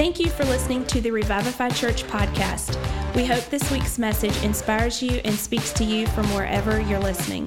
[0.00, 2.74] Thank you for listening to the Revivify Church podcast.
[3.14, 7.46] We hope this week's message inspires you and speaks to you from wherever you're listening.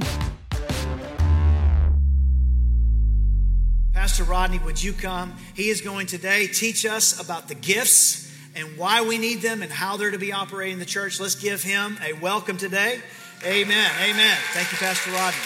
[3.91, 5.33] Pastor Rodney, would you come?
[5.55, 9.71] He is going today teach us about the gifts and why we need them and
[9.71, 11.19] how they're to be operating in the church.
[11.19, 13.01] Let's give him a welcome today.
[13.43, 13.91] Amen.
[13.99, 14.37] Amen.
[14.51, 15.39] Thank you, Pastor Rodney.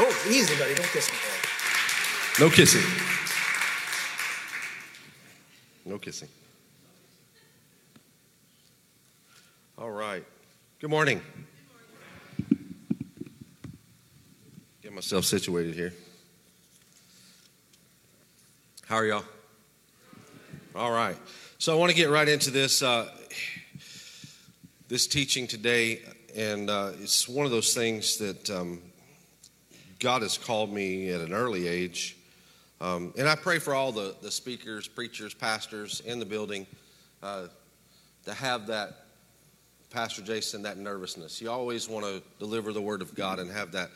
[0.00, 0.74] Oh, easy, buddy.
[0.74, 2.44] Don't kiss me.
[2.44, 2.82] No kissing.
[5.86, 6.28] No kissing.
[9.80, 10.24] All right.
[10.80, 11.20] Good morning.
[14.82, 15.92] Get myself situated here.
[18.88, 19.24] How are y'all?
[20.74, 21.16] All right.
[21.58, 23.08] So I want to get right into this uh,
[24.88, 26.02] this teaching today,
[26.34, 28.82] and uh, it's one of those things that um,
[30.00, 32.16] God has called me at an early age,
[32.80, 36.66] um, and I pray for all the the speakers, preachers, pastors in the building
[37.22, 37.46] uh,
[38.24, 39.04] to have that
[39.90, 41.40] Pastor Jason, that nervousness.
[41.40, 43.90] You always want to deliver the word of God and have that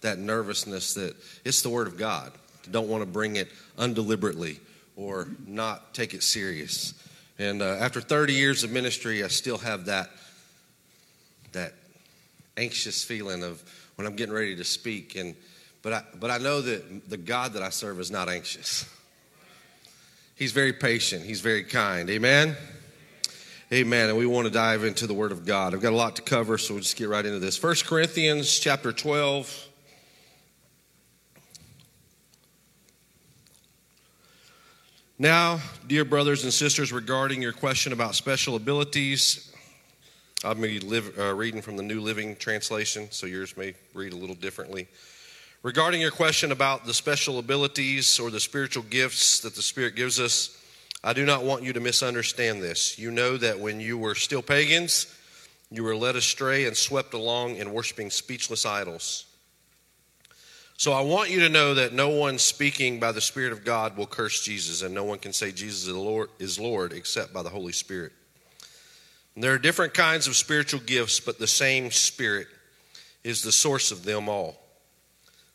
[0.00, 2.32] that nervousness that it's the word of God.
[2.66, 4.60] You don't want to bring it undeliberately
[4.96, 6.94] or not take it serious.
[7.38, 10.10] And uh, after 30 years of ministry, I still have that
[11.52, 11.74] that
[12.56, 13.62] anxious feeling of
[13.96, 15.16] when I'm getting ready to speak.
[15.16, 15.34] And
[15.82, 18.88] but I but I know that the God that I serve is not anxious.
[20.34, 21.24] He's very patient.
[21.24, 22.10] He's very kind.
[22.10, 22.56] Amen.
[23.72, 24.08] Amen.
[24.08, 25.74] And we want to dive into the Word of God.
[25.74, 27.60] I've got a lot to cover, so we'll just get right into this.
[27.60, 29.68] 1 Corinthians chapter 12.
[35.18, 35.58] Now,
[35.88, 39.52] dear brothers and sisters, regarding your question about special abilities,
[40.44, 44.12] I'm going to be uh, reading from the New Living Translation, so yours may read
[44.12, 44.86] a little differently.
[45.64, 50.20] Regarding your question about the special abilities or the spiritual gifts that the Spirit gives
[50.20, 50.55] us,
[51.06, 52.98] I do not want you to misunderstand this.
[52.98, 55.06] You know that when you were still pagans,
[55.70, 59.24] you were led astray and swept along in worshiping speechless idols.
[60.76, 63.96] So I want you to know that no one speaking by the Spirit of God
[63.96, 65.86] will curse Jesus, and no one can say Jesus
[66.40, 68.10] is Lord, except by the Holy Spirit.
[69.36, 72.48] And there are different kinds of spiritual gifts, but the same Spirit
[73.22, 74.60] is the source of them all.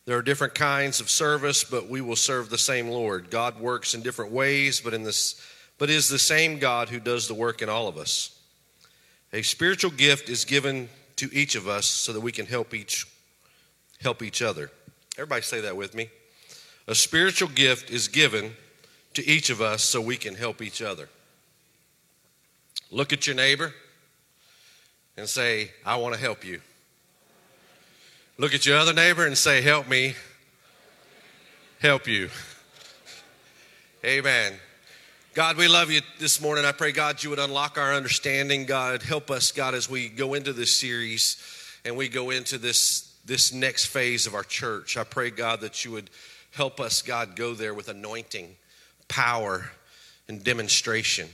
[0.04, 3.30] There are different kinds of service, but we will serve the same Lord.
[3.30, 5.40] God works in different ways, but in this
[5.78, 8.38] but is the same God who does the work in all of us.
[9.32, 13.06] A spiritual gift is given to each of us so that we can help each
[14.00, 14.70] help each other.
[15.16, 16.08] Everybody say that with me.
[16.88, 18.52] A spiritual gift is given
[19.14, 21.08] to each of us so we can help each other.
[22.90, 23.72] Look at your neighbor
[25.16, 26.60] and say, I want to help you.
[28.42, 30.16] Look at your other neighbor and say, Help me
[31.78, 32.28] help you.
[34.04, 34.54] Amen.
[35.32, 36.64] God, we love you this morning.
[36.64, 38.66] I pray, God, you would unlock our understanding.
[38.66, 41.36] God, help us, God, as we go into this series
[41.84, 44.96] and we go into this, this next phase of our church.
[44.96, 46.10] I pray, God, that you would
[46.50, 48.56] help us, God, go there with anointing,
[49.06, 49.70] power,
[50.26, 51.28] and demonstration.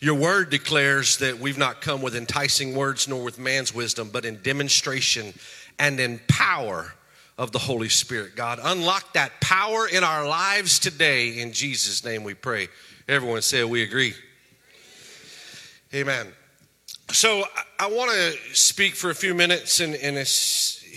[0.00, 4.24] Your word declares that we've not come with enticing words nor with man's wisdom, but
[4.24, 5.34] in demonstration
[5.80, 6.92] and in power
[7.38, 8.36] of the Holy Spirit.
[8.36, 11.40] God, unlock that power in our lives today.
[11.40, 12.68] In Jesus' name we pray.
[13.08, 14.14] Everyone say, We agree.
[15.92, 16.28] Amen.
[17.10, 17.42] So
[17.80, 20.16] I, want to speak for a few minutes, and, and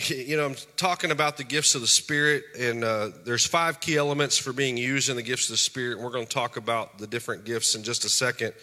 [0.09, 3.97] you know, I'm talking about the gifts of the Spirit, and uh, there's five key
[3.97, 5.95] elements for being used in the gifts of the Spirit.
[5.95, 8.53] And we're going to talk about the different gifts in just a second.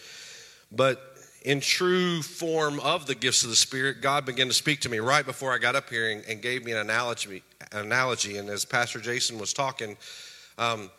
[0.71, 1.10] But
[1.41, 4.99] in true form of the gifts of the Spirit, God began to speak to me
[4.99, 7.43] right before I got up here and, and gave me an analogy.
[7.71, 9.97] Analogy, and as Pastor Jason was talking,
[10.57, 10.91] um,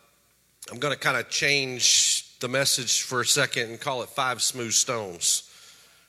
[0.71, 4.41] I'm going to kind of change the message for a second and call it five
[4.41, 5.49] smooth stones.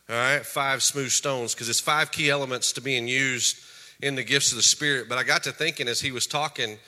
[0.08, 3.58] All right, five smooth stones because it's five key elements to being used
[4.02, 5.08] in the gifts of the Spirit.
[5.08, 6.78] But I got to thinking as he was talking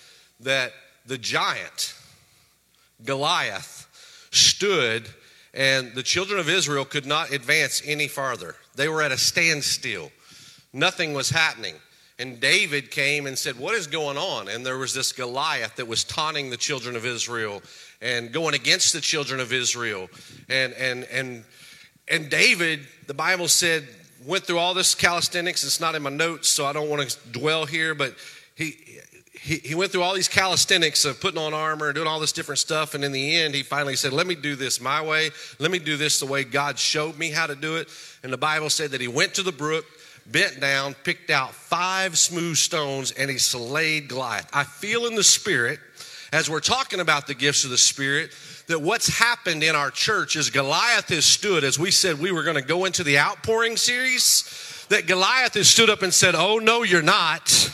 [0.41, 0.73] that
[1.07, 1.95] the giant
[3.05, 3.87] Goliath
[4.33, 5.09] stood
[5.57, 8.55] and the children of Israel could not advance any farther.
[8.77, 10.13] They were at a standstill,
[10.73, 11.75] nothing was happening.
[12.19, 14.49] And David came and said, What is going on?
[14.49, 17.61] And there was this Goliath that was taunting the children of Israel
[18.01, 20.09] and going against the children of Israel.
[20.49, 21.45] And, and, and,
[22.09, 23.87] and David, the Bible said,
[24.25, 25.63] went through all this calisthenics.
[25.65, 28.15] It's not in my notes, so I don't want to dwell here, but
[28.55, 28.77] he,
[29.47, 32.33] he, he went through all these calisthenics of putting on armor and doing all this
[32.33, 32.95] different stuff.
[32.95, 35.31] And in the end, he finally said, Let me do this my way.
[35.59, 37.89] Let me do this the way God showed me how to do it.
[38.23, 39.87] And the Bible said that he went to the brook,
[40.27, 44.51] bent down, picked out five smooth stones, and he slayed Goliath.
[44.53, 45.79] I feel in the spirit
[46.33, 48.33] as we're talking about the gifts of the Spirit,
[48.67, 52.43] that what's happened in our church is Goliath has stood, as we said we were
[52.43, 56.59] going to go into the outpouring series, that Goliath has stood up and said, Oh,
[56.59, 57.71] no, you're not.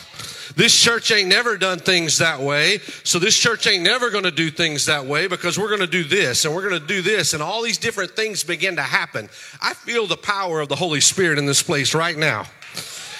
[0.55, 2.79] This church ain't never done things that way.
[3.03, 5.87] So this church ain't never going to do things that way because we're going to
[5.87, 7.33] do this and we're going to do this.
[7.33, 9.29] And all these different things begin to happen.
[9.61, 12.45] I feel the power of the Holy Spirit in this place right now.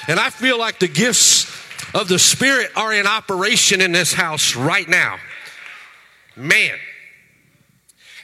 [0.08, 1.46] And I feel like the gifts
[1.94, 5.18] of the Spirit are in operation in this house right now.
[6.36, 6.78] Man.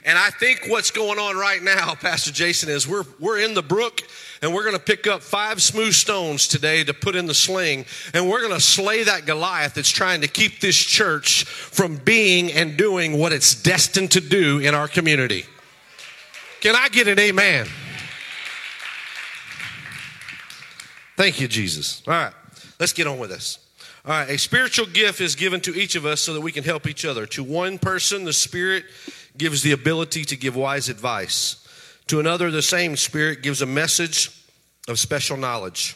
[0.04, 3.62] And I think what's going on right now, Pastor Jason, is we're, we're in the
[3.62, 4.02] brook
[4.42, 7.84] and we're going to pick up five smooth stones today to put in the sling
[8.14, 12.52] and we're going to slay that Goliath that's trying to keep this church from being
[12.52, 15.44] and doing what it's destined to do in our community.
[16.60, 17.66] Can I get an amen?
[21.16, 22.02] Thank you, Jesus.
[22.06, 22.32] All right,
[22.78, 23.58] let's get on with this.
[24.06, 26.64] All right, a spiritual gift is given to each of us so that we can
[26.64, 27.26] help each other.
[27.26, 28.84] To one person, the Spirit
[29.36, 31.59] gives the ability to give wise advice.
[32.10, 34.36] To another, the same Spirit gives a message
[34.88, 35.94] of special knowledge.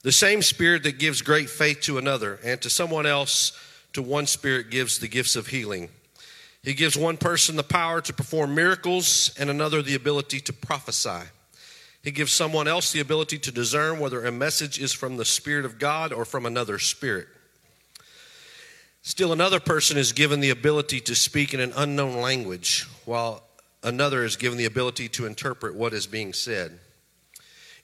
[0.00, 3.52] The same Spirit that gives great faith to another, and to someone else,
[3.92, 5.90] to one Spirit gives the gifts of healing.
[6.62, 11.28] He gives one person the power to perform miracles, and another the ability to prophesy.
[12.02, 15.66] He gives someone else the ability to discern whether a message is from the Spirit
[15.66, 17.28] of God or from another spirit.
[19.02, 23.45] Still, another person is given the ability to speak in an unknown language, while
[23.82, 26.78] another is given the ability to interpret what is being said.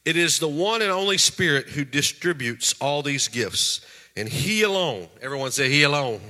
[0.05, 3.81] It is the one and only Spirit who distributes all these gifts,
[4.17, 6.21] and He alone, everyone say He alone,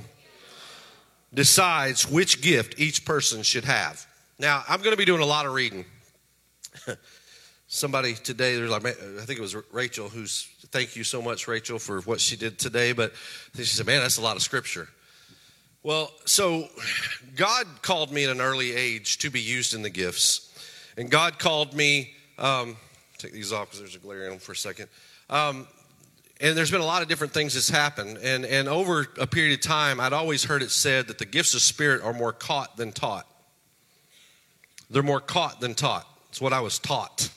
[1.33, 4.05] decides which gift each person should have.
[4.37, 5.85] Now, I'm going to be doing a lot of reading.
[7.73, 8.91] somebody today, there's like, I
[9.25, 12.91] think it was Rachel who's, thank you so much, Rachel, for what she did today.
[12.91, 13.13] But
[13.55, 14.87] she said, man, that's a lot of scripture.
[15.85, 16.69] Well, so
[17.35, 20.49] God called me at an early age to be used in the gifts.
[20.95, 22.77] And God called me, um,
[23.17, 24.87] take these off because there's a glare in them for a second.
[25.29, 25.67] Um,
[26.39, 28.17] and there's been a lot of different things that's happened.
[28.23, 31.53] And, and over a period of time, I'd always heard it said that the gifts
[31.53, 33.27] of Spirit are more caught than taught.
[34.89, 36.07] They're more caught than taught.
[36.29, 37.29] It's what I was taught.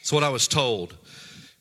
[0.00, 0.96] It's what I was told.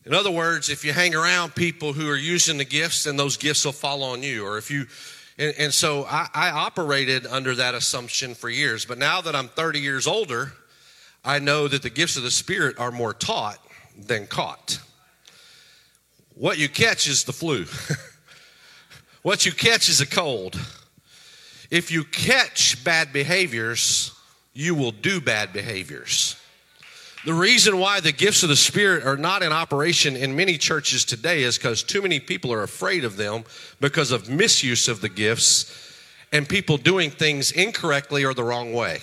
[0.05, 3.37] In other words, if you hang around people who are using the gifts, then those
[3.37, 4.45] gifts will fall on you.
[4.45, 4.87] Or if you,
[5.37, 8.85] and, and so I, I operated under that assumption for years.
[8.85, 10.53] But now that I'm 30 years older,
[11.25, 13.59] I know that the gifts of the Spirit are more taught
[13.97, 14.79] than caught.
[16.35, 17.65] What you catch is the flu.
[19.21, 20.59] what you catch is a cold.
[21.71, 24.11] If you catch bad behaviors,
[24.53, 26.35] you will do bad behaviors.
[27.25, 31.05] The reason why the gifts of the Spirit are not in operation in many churches
[31.05, 33.45] today is because too many people are afraid of them
[33.79, 35.71] because of misuse of the gifts
[36.33, 38.99] and people doing things incorrectly or the wrong way.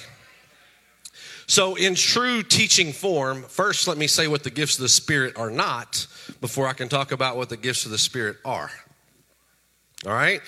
[1.47, 5.39] So, in true teaching form, first let me say what the gifts of the Spirit
[5.39, 6.07] are not
[6.43, 8.71] before I can talk about what the gifts of the Spirit are.
[10.07, 10.43] All right?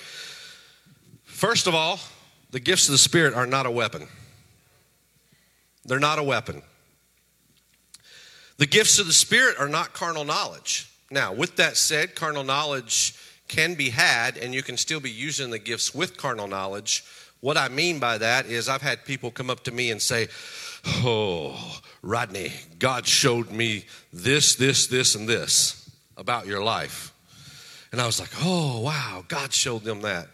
[1.23, 1.99] First of all,
[2.51, 4.07] the gifts of the Spirit are not a weapon.
[5.85, 6.61] They're not a weapon.
[8.57, 10.89] The gifts of the Spirit are not carnal knowledge.
[11.09, 13.15] Now, with that said, carnal knowledge
[13.47, 17.03] can be had, and you can still be using the gifts with carnal knowledge.
[17.39, 20.27] What I mean by that is, I've had people come up to me and say,
[20.85, 27.13] Oh, Rodney, God showed me this, this, this, and this about your life.
[27.91, 30.27] And I was like, Oh, wow, God showed them that.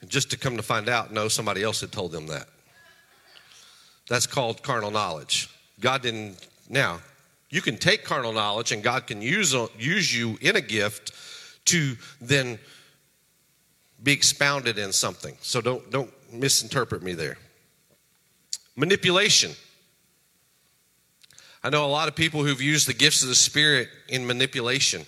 [0.00, 2.46] And just to come to find out, no, somebody else had told them that.
[4.08, 5.48] That's called carnal knowledge.
[5.80, 6.46] God didn't.
[6.68, 7.00] Now,
[7.54, 11.12] you can take carnal knowledge and God can use, uh, use you in a gift
[11.66, 12.58] to then
[14.02, 15.36] be expounded in something.
[15.40, 17.38] So don't, don't misinterpret me there.
[18.74, 19.52] Manipulation.
[21.62, 25.06] I know a lot of people who've used the gifts of the Spirit in manipulation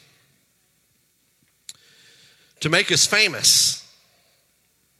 [2.61, 3.93] to make us famous.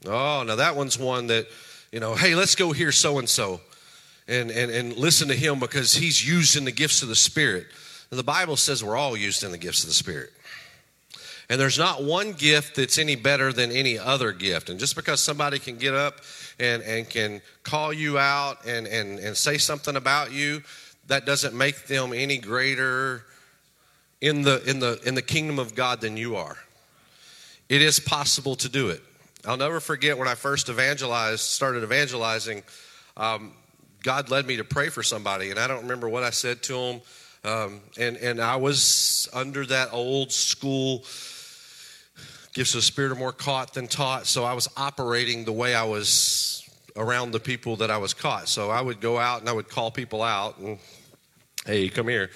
[0.05, 1.47] Oh, now that one's one that,
[1.93, 3.61] you know, hey, let's go hear so and so
[4.27, 7.67] and, and, and listen to him because he's used in the gifts of the Spirit.
[8.09, 10.31] And the Bible says we're all used in the gifts of the Spirit.
[11.49, 14.69] And there's not one gift that's any better than any other gift.
[14.69, 16.15] And just because somebody can get up
[16.59, 20.61] and, and can call you out and, and, and say something about you,
[21.07, 23.23] that doesn't make them any greater
[24.19, 26.57] in the, in, the, in the kingdom of God than you are.
[27.69, 29.01] It is possible to do it.
[29.45, 32.63] I'll never forget when I first evangelized, started evangelizing.
[33.15, 33.53] Um,
[34.07, 36.77] God led me to pray for somebody, and I don't remember what I said to
[36.77, 37.01] him.
[37.43, 41.03] Um, and, and I was under that old school
[42.53, 44.25] gifts of Spirit are more caught than taught.
[44.25, 46.63] So I was operating the way I was
[46.95, 48.47] around the people that I was caught.
[48.47, 50.79] So I would go out and I would call people out and,
[51.65, 52.29] hey, come here,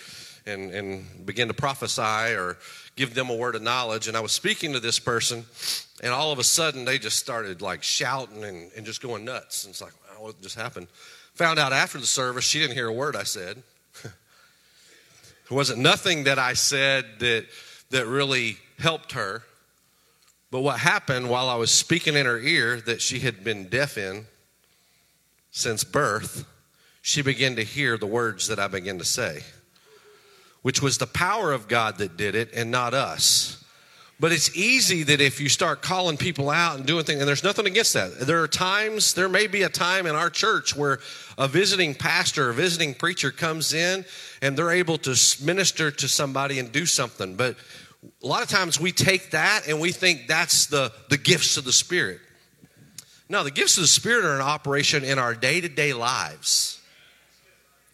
[0.45, 2.57] and, and begin to prophesy or
[2.97, 4.09] give them a word of knowledge.
[4.09, 5.45] And I was speaking to this person,
[6.03, 9.63] and all of a sudden they just started like shouting and, and just going nuts.
[9.63, 10.87] And it's like, what just happened?
[11.35, 13.63] Found out after the service, she didn't hear a word I said.
[14.03, 14.11] there
[15.49, 17.45] wasn't nothing that I said that,
[17.89, 19.43] that really helped her.
[20.51, 23.97] But what happened while I was speaking in her ear that she had been deaf
[23.97, 24.25] in
[25.51, 26.45] since birth,
[27.01, 29.43] she began to hear the words that I began to say,
[30.61, 33.60] which was the power of God that did it and not us.
[34.21, 37.43] But it's easy that if you start calling people out and doing things, and there's
[37.43, 38.19] nothing against that.
[38.19, 40.99] There are times, there may be a time in our church where
[41.39, 44.05] a visiting pastor, a visiting preacher comes in
[44.43, 47.35] and they're able to minister to somebody and do something.
[47.35, 47.55] But
[48.21, 51.63] a lot of times we take that and we think that's the, the gifts of
[51.63, 52.19] the Spirit.
[53.27, 56.79] No, the gifts of the Spirit are in operation in our day to day lives.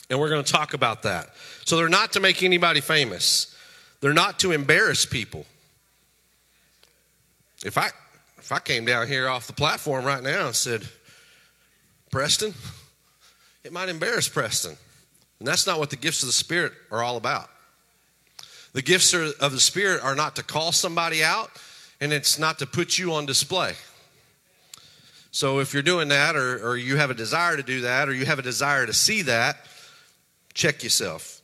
[0.09, 1.29] And we're going to talk about that.
[1.63, 3.55] So they're not to make anybody famous,
[4.01, 5.45] they're not to embarrass people.
[7.65, 7.89] If I
[8.37, 10.87] if I came down here off the platform right now and said,
[12.11, 12.53] Preston,
[13.63, 14.77] it might embarrass Preston.
[15.39, 17.49] And that's not what the gifts of the Spirit are all about.
[18.73, 21.51] The gifts of the Spirit are not to call somebody out,
[21.99, 23.73] and it's not to put you on display.
[25.31, 28.13] So if you're doing that, or, or you have a desire to do that, or
[28.13, 29.57] you have a desire to see that,
[30.53, 31.36] check yourself.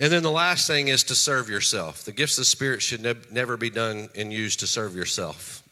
[0.00, 2.04] And then the last thing is to serve yourself.
[2.04, 5.62] The gifts of the Spirit should ne- never be done and used to serve yourself.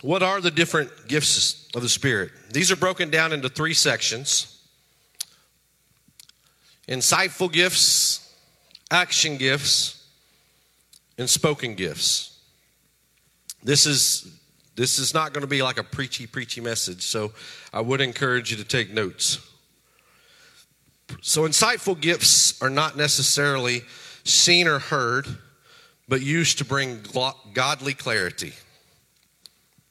[0.00, 2.30] What are the different gifts of the Spirit?
[2.50, 4.54] These are broken down into three sections
[6.88, 8.34] insightful gifts,
[8.90, 10.06] action gifts,
[11.18, 12.38] and spoken gifts.
[13.62, 14.32] This is
[14.78, 17.32] this is not going to be like a preachy, preachy message, so
[17.72, 19.40] I would encourage you to take notes.
[21.20, 23.82] So, insightful gifts are not necessarily
[24.22, 25.26] seen or heard,
[26.06, 27.00] but used to bring
[27.54, 28.52] godly clarity.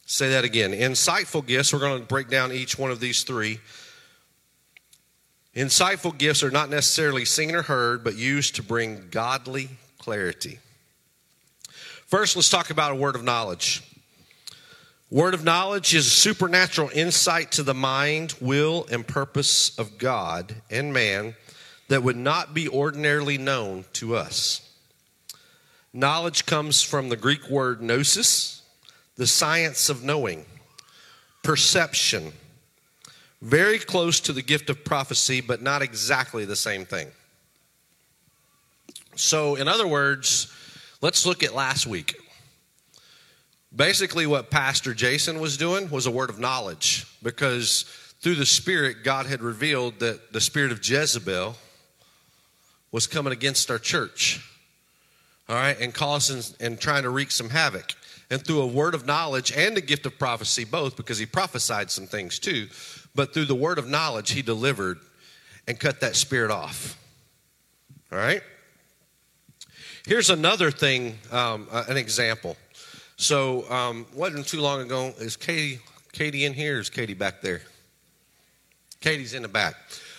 [0.06, 0.72] Say that again.
[0.72, 3.60] Insightful gifts, we're going to break down each one of these three.
[5.54, 9.68] Insightful gifts are not necessarily seen or heard, but used to bring godly
[9.98, 10.60] clarity.
[12.06, 13.84] First, let's talk about a word of knowledge.
[15.10, 20.56] Word of knowledge is a supernatural insight to the mind, will, and purpose of God
[20.70, 21.36] and man
[21.88, 24.70] that would not be ordinarily known to us.
[25.94, 28.64] Knowledge comes from the Greek word gnosis,
[29.16, 30.46] the science of knowing,
[31.42, 32.34] perception,
[33.42, 37.08] very close to the gift of prophecy, but not exactly the same thing.
[39.16, 40.52] So, in other words,
[41.02, 42.18] let's look at last week.
[43.76, 47.84] Basically, what Pastor Jason was doing was a word of knowledge because
[48.22, 51.56] through the Spirit, God had revealed that the spirit of Jezebel
[52.92, 54.42] was coming against our church,
[55.50, 57.94] all right, and causing and trying to wreak some havoc.
[58.30, 61.92] And through a word of knowledge and the gift of prophecy, both because he prophesied
[61.92, 62.68] some things too,
[63.16, 65.00] but through the word of knowledge, he delivered
[65.68, 66.98] and cut that spirit off.
[68.12, 68.42] All right?
[70.06, 72.56] Here's another thing, um, an example.
[73.20, 75.12] So, um, wasn't too long ago.
[75.18, 75.80] Is Katie
[76.12, 76.80] Katie in here?
[76.80, 77.64] is Katie back there?
[79.02, 79.74] Katie's in the back.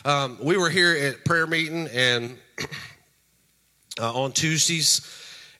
[0.05, 2.37] Um, we were here at prayer meeting and
[4.01, 5.01] uh, on Tuesdays,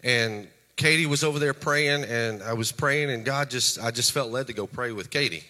[0.03, 4.11] and Katie was over there praying, and I was praying, and God just I just
[4.11, 5.45] felt led to go pray with Katie.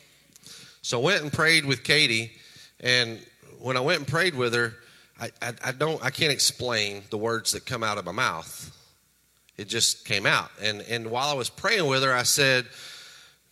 [0.82, 2.32] So I went and prayed with Katie,
[2.80, 3.18] and
[3.60, 4.74] when I went and prayed with her,
[5.18, 8.74] I, I, I don't I can't explain the words that come out of my mouth
[9.58, 10.50] it just came out.
[10.62, 12.66] And, and while I was praying with her, I said,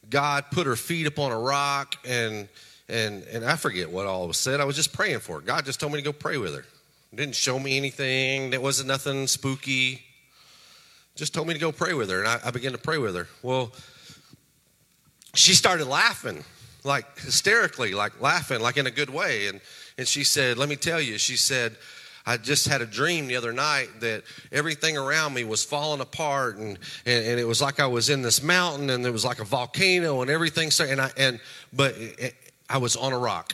[0.08, 2.48] God put her feet upon a rock, and,
[2.88, 4.60] and, and I forget what all was said.
[4.60, 5.40] I was just praying for her.
[5.40, 6.64] God just told me to go pray with her.
[7.12, 10.02] Didn't show me anything, there wasn't nothing spooky.
[11.16, 13.16] Just told me to go pray with her, and I, I began to pray with
[13.16, 13.26] her.
[13.42, 13.72] Well,
[15.34, 16.44] she started laughing,
[16.84, 19.48] like hysterically, like laughing, like in a good way.
[19.48, 19.60] And,
[19.98, 21.76] and she said, Let me tell you, she said,
[22.26, 26.56] I just had a dream the other night that everything around me was falling apart,
[26.56, 29.38] and, and, and, it was like I was in this mountain, and there was like
[29.38, 30.70] a volcano, and everything.
[30.80, 31.38] And I and
[31.72, 32.34] but it,
[32.68, 33.52] I was on a rock,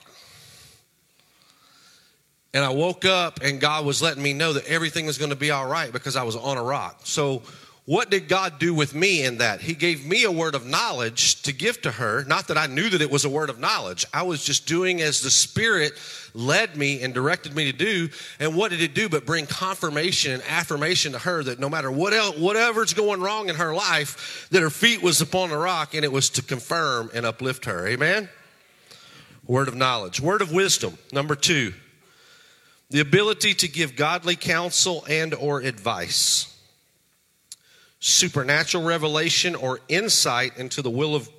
[2.54, 5.36] and I woke up, and God was letting me know that everything was going to
[5.36, 7.00] be all right because I was on a rock.
[7.04, 7.42] So
[7.84, 9.60] what did God do with me in that?
[9.60, 12.22] He gave me a word of knowledge to give to her.
[12.24, 14.06] Not that I knew that it was a word of knowledge.
[14.14, 15.94] I was just doing as the Spirit
[16.32, 18.08] led me and directed me to do.
[18.38, 21.90] And what did it do but bring confirmation and affirmation to her that no matter
[21.90, 25.92] what else, whatever's going wrong in her life, that her feet was upon the rock
[25.92, 27.88] and it was to confirm and uplift her.
[27.88, 28.28] Amen?
[29.44, 30.20] Word of knowledge.
[30.20, 30.98] Word of wisdom.
[31.12, 31.74] Number two,
[32.90, 36.51] the ability to give godly counsel and or advice
[38.02, 41.30] supernatural revelation or insight into the will of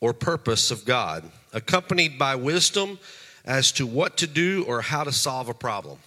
[0.00, 2.96] or purpose of God, accompanied by wisdom
[3.44, 5.98] as to what to do or how to solve a problem.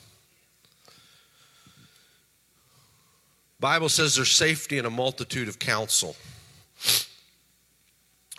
[3.60, 6.16] Bible says there's safety in a multitude of counsel.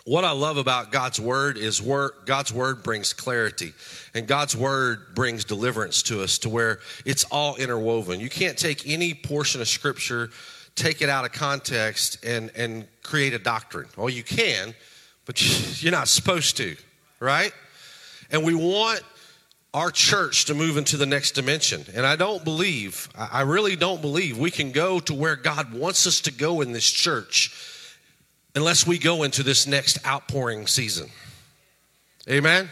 [0.05, 3.73] What I love about God's word is word, God's word brings clarity
[4.15, 8.19] and God's word brings deliverance to us to where it's all interwoven.
[8.19, 10.31] You can't take any portion of scripture
[10.75, 13.87] take it out of context and, and create a doctrine.
[13.95, 14.73] Well, you can,
[15.25, 15.41] but
[15.83, 16.75] you're not supposed to,
[17.19, 17.53] right?
[18.31, 19.01] And we want
[19.73, 21.83] our church to move into the next dimension.
[21.95, 26.05] And I don't believe, I really don't believe we can go to where God wants
[26.05, 27.51] us to go in this church
[28.55, 31.09] unless we go into this next outpouring season.
[32.29, 32.69] Amen?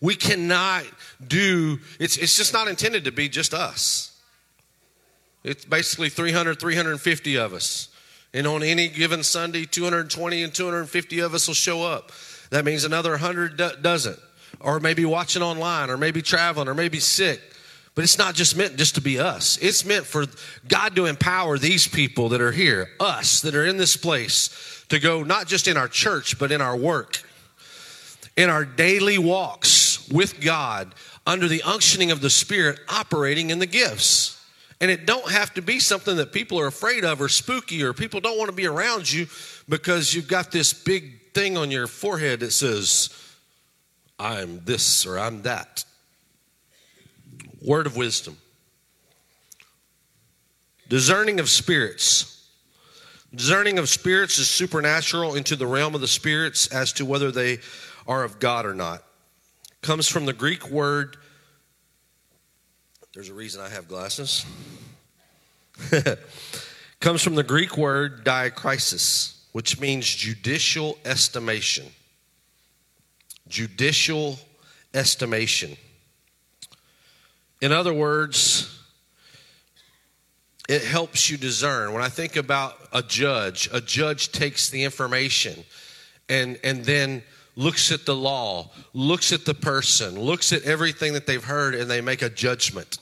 [0.00, 0.84] We cannot
[1.26, 4.07] do, it's, it's just not intended to be just us.
[5.48, 7.88] It's basically 300, 350 of us.
[8.34, 12.12] And on any given Sunday, 220 and 250 of us will show up.
[12.50, 14.18] That means another 100 doesn't.
[14.60, 17.40] Or maybe watching online, or maybe traveling, or maybe sick.
[17.94, 19.56] But it's not just meant just to be us.
[19.56, 20.26] It's meant for
[20.68, 24.98] God to empower these people that are here, us that are in this place, to
[24.98, 27.22] go not just in our church, but in our work,
[28.36, 30.94] in our daily walks with God,
[31.26, 34.37] under the unctioning of the Spirit, operating in the gifts.
[34.80, 37.92] And it don't have to be something that people are afraid of or spooky or
[37.92, 39.26] people don't want to be around you
[39.68, 43.10] because you've got this big thing on your forehead that says,
[44.18, 45.84] I'm this or I'm that.
[47.60, 48.36] Word of wisdom.
[50.88, 52.48] Discerning of spirits.
[53.34, 57.58] Discerning of spirits is supernatural into the realm of the spirits as to whether they
[58.06, 59.02] are of God or not.
[59.82, 61.16] Comes from the Greek word
[63.18, 64.46] there's a reason I have glasses.
[67.00, 71.86] Comes from the Greek word diakrisis, which means judicial estimation.
[73.48, 74.38] Judicial
[74.94, 75.76] estimation.
[77.60, 78.80] In other words,
[80.68, 81.92] it helps you discern.
[81.92, 85.64] When I think about a judge, a judge takes the information
[86.28, 87.24] and, and then
[87.56, 91.90] looks at the law, looks at the person, looks at everything that they've heard, and
[91.90, 92.98] they make a judgment.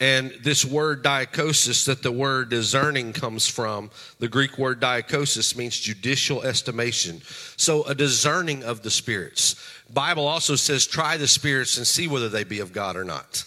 [0.00, 5.78] And this word diakosis, that the word discerning comes from, the Greek word diakosis means
[5.78, 7.20] judicial estimation.
[7.58, 9.56] So a discerning of the spirits.
[9.92, 13.44] Bible also says, try the spirits and see whether they be of God or not.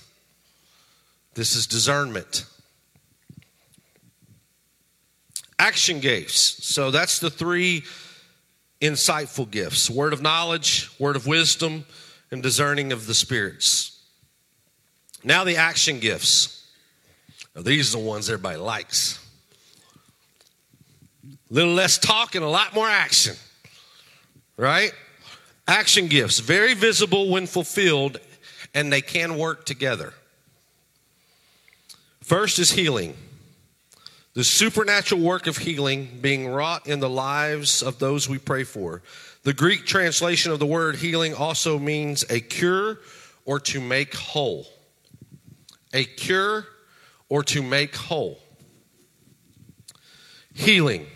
[1.34, 2.46] This is discernment.
[5.58, 6.66] Action gifts.
[6.66, 7.84] So that's the three
[8.80, 11.86] insightful gifts word of knowledge, word of wisdom,
[12.30, 13.93] and discerning of the spirits.
[15.24, 16.68] Now, the action gifts.
[17.56, 19.20] Now, these are the ones everybody likes.
[21.26, 23.36] A little less talk and a lot more action,
[24.58, 24.92] right?
[25.68, 28.20] Action gifts, very visible when fulfilled,
[28.74, 30.14] and they can work together.
[32.22, 33.16] First is healing.
[34.34, 39.04] The supernatural work of healing being wrought in the lives of those we pray for.
[39.44, 43.00] The Greek translation of the word healing also means a cure
[43.46, 44.66] or to make whole
[45.94, 46.66] a cure,
[47.30, 48.40] or to make whole.
[50.54, 51.08] Healing,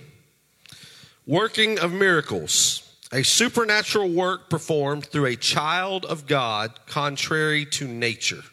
[1.25, 8.43] working of miracles, a supernatural work performed through a child of God contrary to nature.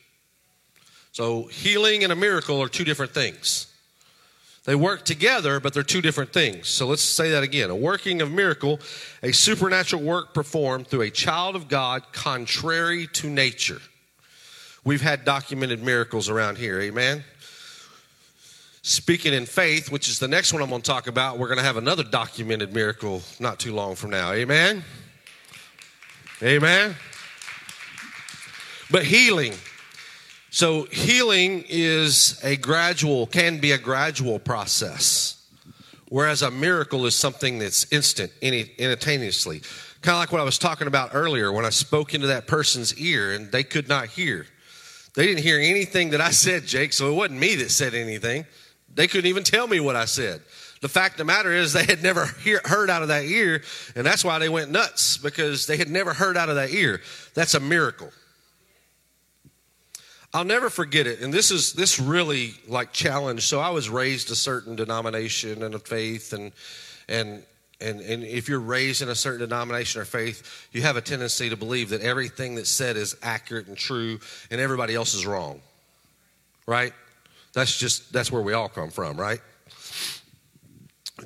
[1.13, 3.69] So, healing and a miracle are two different things.
[4.65, 6.69] They work together, but they're two different things.
[6.69, 7.69] So let's say that again.
[7.69, 8.81] A working of miracle,
[9.23, 13.81] a supernatural work performed through a child of God contrary to nature.
[14.85, 17.25] We've had documented miracles around here, amen?
[18.83, 21.59] Speaking in faith, which is the next one I'm going to talk about, we're going
[21.59, 24.85] to have another documented miracle not too long from now, amen?
[26.43, 26.95] Amen?
[28.91, 29.55] But healing.
[30.51, 35.43] So, healing is a gradual, can be a gradual process,
[36.11, 39.63] whereas a miracle is something that's instant, instantaneously.
[40.03, 42.95] Kind of like what I was talking about earlier when I spoke into that person's
[42.99, 44.47] ear and they could not hear.
[45.15, 48.45] They didn't hear anything that I said, Jake, so it wasn't me that said anything.
[48.93, 50.43] They couldn't even tell me what I said.
[50.81, 53.63] The fact of the matter is, they had never hear, heard out of that ear,
[53.97, 57.01] and that's why they went nuts because they had never heard out of that ear.
[57.35, 58.11] That's a miracle.
[60.35, 63.45] I'll never forget it, and this is this really like challenged.
[63.45, 66.51] So I was raised a certain denomination and a faith, and
[67.09, 67.45] and
[67.81, 71.51] and and if you're raised in a certain denomination or faith, you have a tendency
[71.51, 74.19] to believe that everything that's said is accurate and true,
[74.51, 75.61] and everybody else is wrong.
[76.67, 76.93] Right?
[77.53, 79.41] That's just that's where we all come from, right?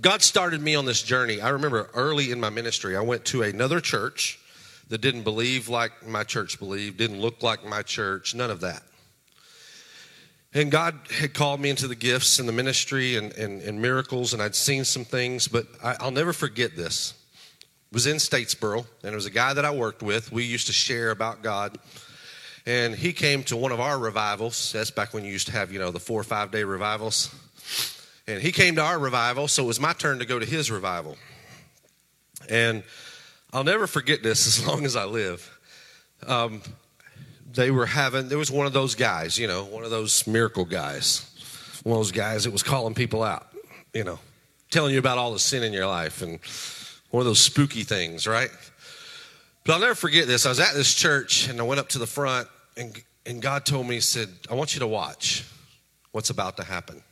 [0.01, 1.41] God started me on this journey.
[1.41, 4.39] I remember early in my ministry, I went to another church
[4.89, 8.83] that didn't believe like my church believed, didn't look like my church, none of that.
[10.55, 14.33] And God had called me into the gifts and the ministry and, and, and miracles,
[14.33, 17.15] and I'd seen some things, but I, will never forget this.
[17.91, 20.33] It was in Statesboro, and it was a guy that I worked with.
[20.33, 21.79] We used to share about God.
[22.67, 24.73] And he came to one of our revivals.
[24.73, 27.35] That's back when you used to have, you know, the four or five day revivals.
[28.27, 30.71] And he came to our revival, so it was my turn to go to his
[30.71, 31.17] revival.
[32.51, 32.83] And
[33.53, 35.59] I'll never forget this as long as I live.
[36.27, 36.63] Um,
[37.53, 40.65] they were having, there was one of those guys, you know, one of those miracle
[40.65, 41.31] guys,
[41.83, 43.47] one of those guys that was calling people out,
[43.95, 44.19] you know,
[44.71, 46.39] telling you about all the sin in your life and
[47.11, 48.51] one of those spooky things, right?
[49.65, 50.47] But I'll never forget this.
[50.47, 53.65] I was at this church and I went up to the front and, and God
[53.65, 55.45] told me, He said, I want you to watch
[56.13, 57.03] what's about to happen.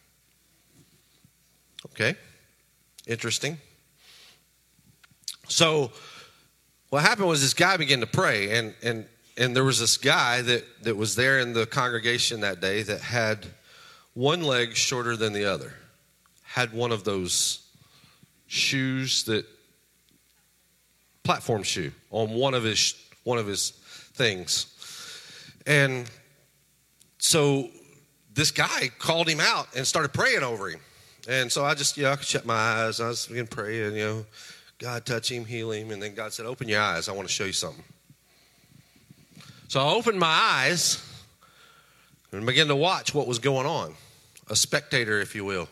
[1.93, 2.15] Okay?
[3.07, 3.59] Interesting.
[5.49, 5.93] So,
[6.91, 10.43] what happened was this guy began to pray, and, and and there was this guy
[10.43, 13.47] that, that was there in the congregation that day that had
[14.15, 15.75] one leg shorter than the other,
[16.43, 17.67] had one of those
[18.47, 19.45] shoes that
[21.23, 22.95] platform shoe on one of his
[23.25, 23.71] one of his
[24.15, 24.67] things.
[25.67, 26.09] And
[27.19, 27.69] so
[28.33, 30.81] this guy called him out and started praying over him.
[31.29, 33.01] And so I just, you know, I shut my eyes.
[33.01, 34.27] I was beginning praying, you know,
[34.79, 35.91] God touch him, heal him.
[35.91, 37.09] And then God said, Open your eyes.
[37.09, 37.83] I want to show you something.
[39.69, 41.03] So I opened my eyes
[42.33, 43.95] and began to watch what was going on,
[44.49, 45.69] a spectator, if you will.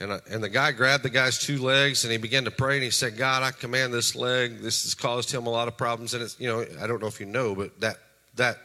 [0.00, 2.74] And, I, and the guy grabbed the guy's two legs and he began to pray
[2.74, 4.58] and he said, God, I command this leg.
[4.60, 6.14] This has caused him a lot of problems.
[6.14, 7.98] And it's, you know, I don't know if you know, but that,
[8.36, 8.58] that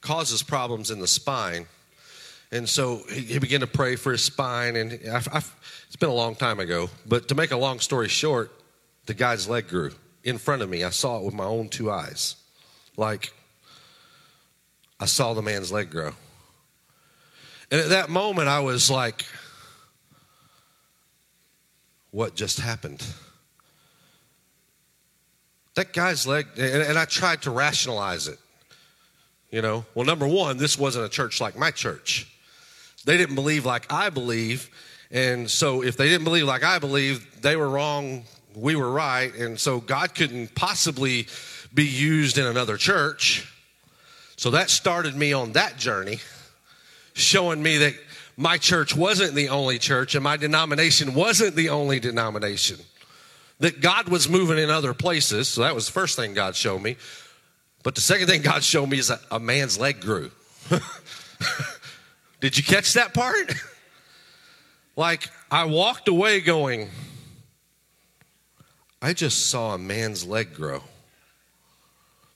[0.00, 1.66] causes problems in the spine.
[2.52, 4.76] And so he, he began to pray for his spine.
[4.76, 5.38] And I, I,
[5.86, 6.88] it's been a long time ago.
[7.04, 8.50] But to make a long story short,
[9.06, 9.90] the guy's leg grew
[10.24, 10.82] in front of me.
[10.84, 12.36] I saw it with my own two eyes.
[12.96, 13.32] Like
[15.00, 16.12] I saw the man's leg grow.
[17.70, 19.24] And at that moment, I was like,
[22.10, 23.02] what just happened?
[25.74, 28.38] That guy's leg, and, and, I tried to rationalize it.
[29.50, 32.26] You know, well, number one, this wasn't a church like my church.
[33.04, 34.68] They didn't believe like I believe.
[35.10, 39.34] And so if they didn't believe like I believe, they were wrong, we were right.
[39.34, 41.26] And so God couldn't possibly
[41.72, 43.50] be used in another church.
[44.40, 46.18] So that started me on that journey,
[47.12, 47.94] showing me that
[48.38, 52.78] my church wasn't the only church and my denomination wasn't the only denomination.
[53.58, 55.48] That God was moving in other places.
[55.48, 56.96] So that was the first thing God showed me.
[57.82, 60.30] But the second thing God showed me is that a man's leg grew.
[62.40, 63.52] Did you catch that part?
[64.96, 66.88] like, I walked away going,
[69.02, 70.82] I just saw a man's leg grow.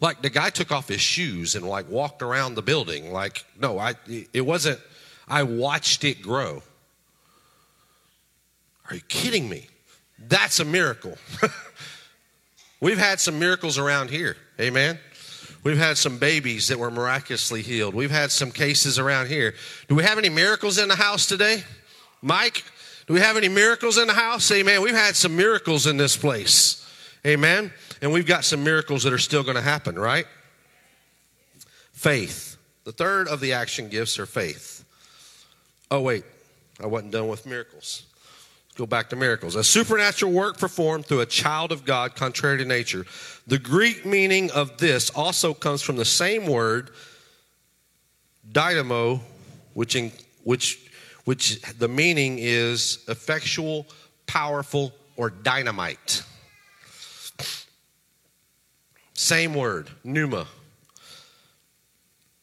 [0.00, 3.12] Like the guy took off his shoes and like walked around the building.
[3.12, 3.94] Like, no, I
[4.33, 4.80] it wasn't
[5.28, 6.62] I watched it grow.
[8.90, 9.68] Are you kidding me?
[10.18, 11.16] That's a miracle.
[12.80, 14.37] We've had some miracles around here.
[14.61, 14.98] Amen.
[15.62, 17.94] We've had some babies that were miraculously healed.
[17.94, 19.54] We've had some cases around here.
[19.88, 21.64] Do we have any miracles in the house today?
[22.20, 22.62] Mike,
[23.07, 24.50] do we have any miracles in the house?
[24.50, 24.83] Amen.
[24.83, 26.87] We've had some miracles in this place.
[27.26, 27.72] Amen.
[28.00, 30.26] And we've got some miracles that are still going to happen, right?
[31.92, 32.57] Faith.
[32.85, 34.85] The third of the action gifts are faith.
[35.90, 36.24] Oh, wait,
[36.83, 38.04] I wasn't done with miracles.
[38.68, 39.54] Let's go back to miracles.
[39.54, 43.07] A supernatural work performed through a child of God contrary to nature.
[43.46, 46.90] The Greek meaning of this also comes from the same word,
[48.50, 49.20] dynamo,
[49.74, 50.90] which, in, which,
[51.24, 53.87] which the meaning is effectual,
[54.26, 56.22] powerful, or dynamite.
[59.14, 60.46] Same word, pneuma.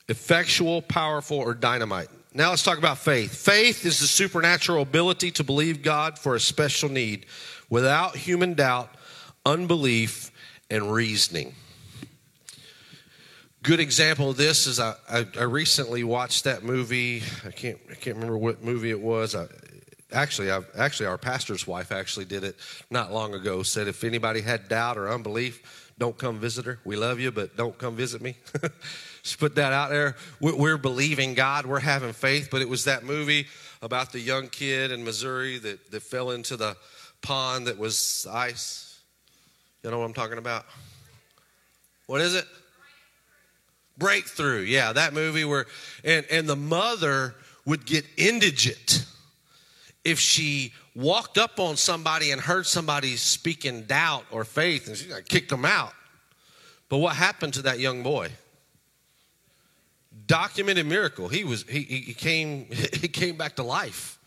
[0.08, 2.08] Effectual, powerful, or dynamite.
[2.34, 3.36] Now let's talk about faith.
[3.36, 7.26] Faith is the supernatural ability to believe God for a special need
[7.70, 8.90] without human doubt,
[9.46, 10.32] unbelief,
[10.70, 11.54] and reasoning.
[13.64, 17.22] good example of this is I, I, I, recently watched that movie.
[17.46, 19.36] I can't I can't remember what movie it was.
[19.36, 19.48] I,
[20.14, 22.56] actually, i actually our pastor's wife actually did it
[22.90, 23.62] not long ago.
[23.64, 26.80] Said if anybody had doubt or unbelief, don't come visit her.
[26.84, 28.36] We love you, but don't come visit me.
[29.22, 30.16] Just put that out there.
[30.40, 31.68] We're, believing God.
[31.68, 32.48] We're having faith.
[32.50, 33.46] But it was that movie
[33.84, 36.76] about the young kid in Missouri that, that fell into the
[37.22, 39.00] pond that was ice.
[39.84, 40.66] You know what I'm talking about?
[42.08, 42.46] What is it?
[43.96, 44.62] Breakthrough.
[44.62, 45.68] Yeah, that movie where,
[46.04, 47.36] and, and the mother
[47.68, 49.06] would get indigent
[50.04, 55.10] if she walked up on somebody and heard somebody speaking doubt or faith and she
[55.28, 55.94] kicked them out.
[56.90, 58.30] But what happened to that young boy?
[60.28, 61.28] Documented miracle.
[61.28, 64.18] He was he, he came he came back to life.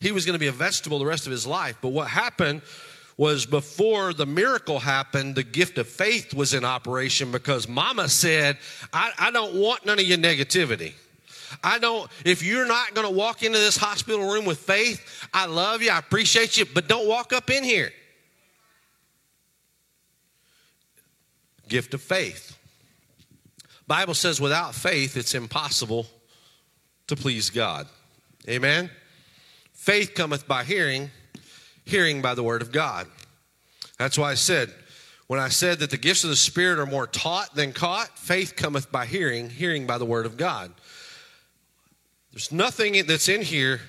[0.00, 1.78] He was going to be a vegetable the rest of his life.
[1.80, 2.62] But what happened
[3.16, 8.58] was before the miracle happened, the gift of faith was in operation because mama said,
[8.92, 10.94] I, I don't want none of your negativity.
[11.62, 15.46] I don't, if you're not going to walk into this hospital room with faith, I
[15.46, 17.92] love you, I appreciate you, but don't walk up in here.
[21.68, 22.58] Gift of faith.
[23.86, 26.06] Bible says without faith it's impossible
[27.06, 27.86] to please God.
[28.48, 28.90] Amen.
[29.72, 31.10] Faith cometh by hearing,
[31.84, 33.06] hearing by the word of God.
[33.98, 34.72] That's why I said,
[35.26, 38.56] when I said that the gifts of the Spirit are more taught than caught, faith
[38.56, 40.72] cometh by hearing, hearing by the word of God.
[42.34, 43.80] There's nothing that's in here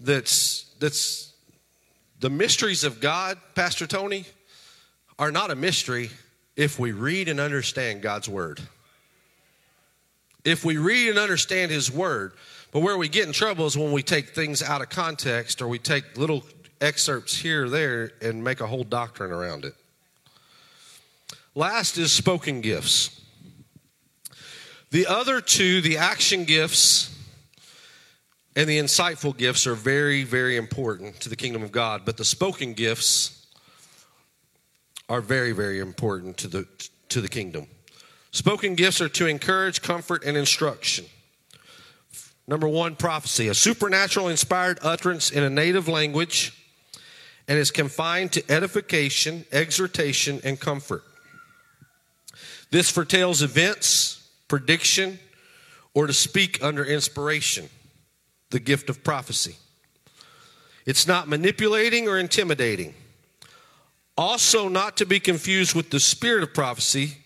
[0.00, 1.32] that's that's
[2.20, 4.26] the mysteries of God, Pastor Tony,
[5.18, 6.10] are not a mystery
[6.56, 8.60] if we read and understand God's word.
[10.44, 12.34] If we read and understand his word,
[12.70, 15.68] but where we get in trouble is when we take things out of context or
[15.68, 16.44] we take little
[16.82, 19.72] excerpts here or there and make a whole doctrine around it.
[21.54, 23.22] Last is spoken gifts.
[24.90, 27.15] The other two, the action gifts
[28.56, 32.24] and the insightful gifts are very, very important to the kingdom of God, but the
[32.24, 33.46] spoken gifts
[35.10, 36.66] are very, very important to the,
[37.10, 37.66] to the kingdom.
[38.30, 41.04] Spoken gifts are to encourage, comfort, and instruction.
[42.48, 46.52] Number one, prophecy, a supernatural inspired utterance in a native language
[47.46, 51.04] and is confined to edification, exhortation, and comfort.
[52.70, 55.18] This foretells events, prediction,
[55.92, 57.68] or to speak under inspiration
[58.50, 59.56] the gift of prophecy.
[60.84, 62.94] It's not manipulating or intimidating.
[64.16, 67.18] Also, not to be confused with the spirit of prophecy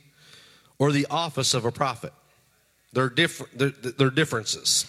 [0.78, 2.12] or the office of a prophet.
[2.92, 4.86] They're, different, they're, they're differences.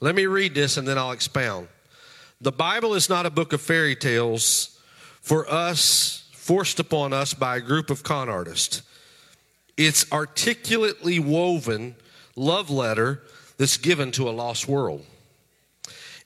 [0.00, 1.68] Let me read this and then I'll expound.
[2.40, 4.78] The Bible is not a book of fairy tales
[5.22, 8.82] for us, forced upon us by a group of con artists.
[9.78, 11.94] It's articulately woven
[12.36, 13.22] love letter
[13.56, 15.04] that's given to a lost world.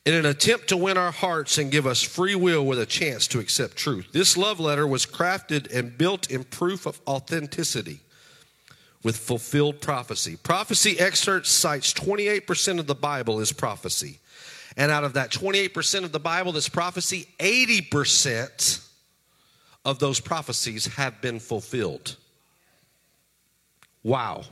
[0.05, 3.27] In an attempt to win our hearts and give us free will with a chance
[3.29, 4.09] to accept truth.
[4.13, 8.01] This love letter was crafted and built in proof of authenticity
[9.03, 10.37] with fulfilled prophecy.
[10.37, 14.19] Prophecy excerpts cites 28% of the Bible is prophecy.
[14.77, 18.87] And out of that 28% of the Bible that's prophecy, 80%
[19.85, 22.17] of those prophecies have been fulfilled.
[24.03, 24.45] Wow.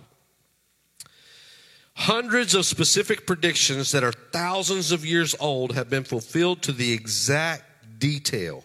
[1.96, 6.92] Hundreds of specific predictions that are thousands of years old have been fulfilled to the
[6.92, 7.64] exact
[7.98, 8.62] detail.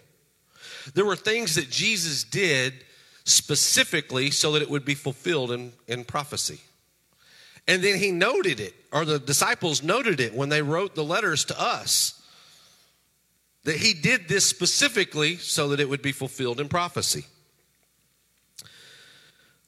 [0.94, 2.74] There were things that Jesus did
[3.24, 6.60] specifically so that it would be fulfilled in, in prophecy.
[7.70, 11.46] And then he noted it, or the disciples noted it when they wrote the letters
[11.46, 12.22] to us,
[13.64, 17.26] that he did this specifically so that it would be fulfilled in prophecy.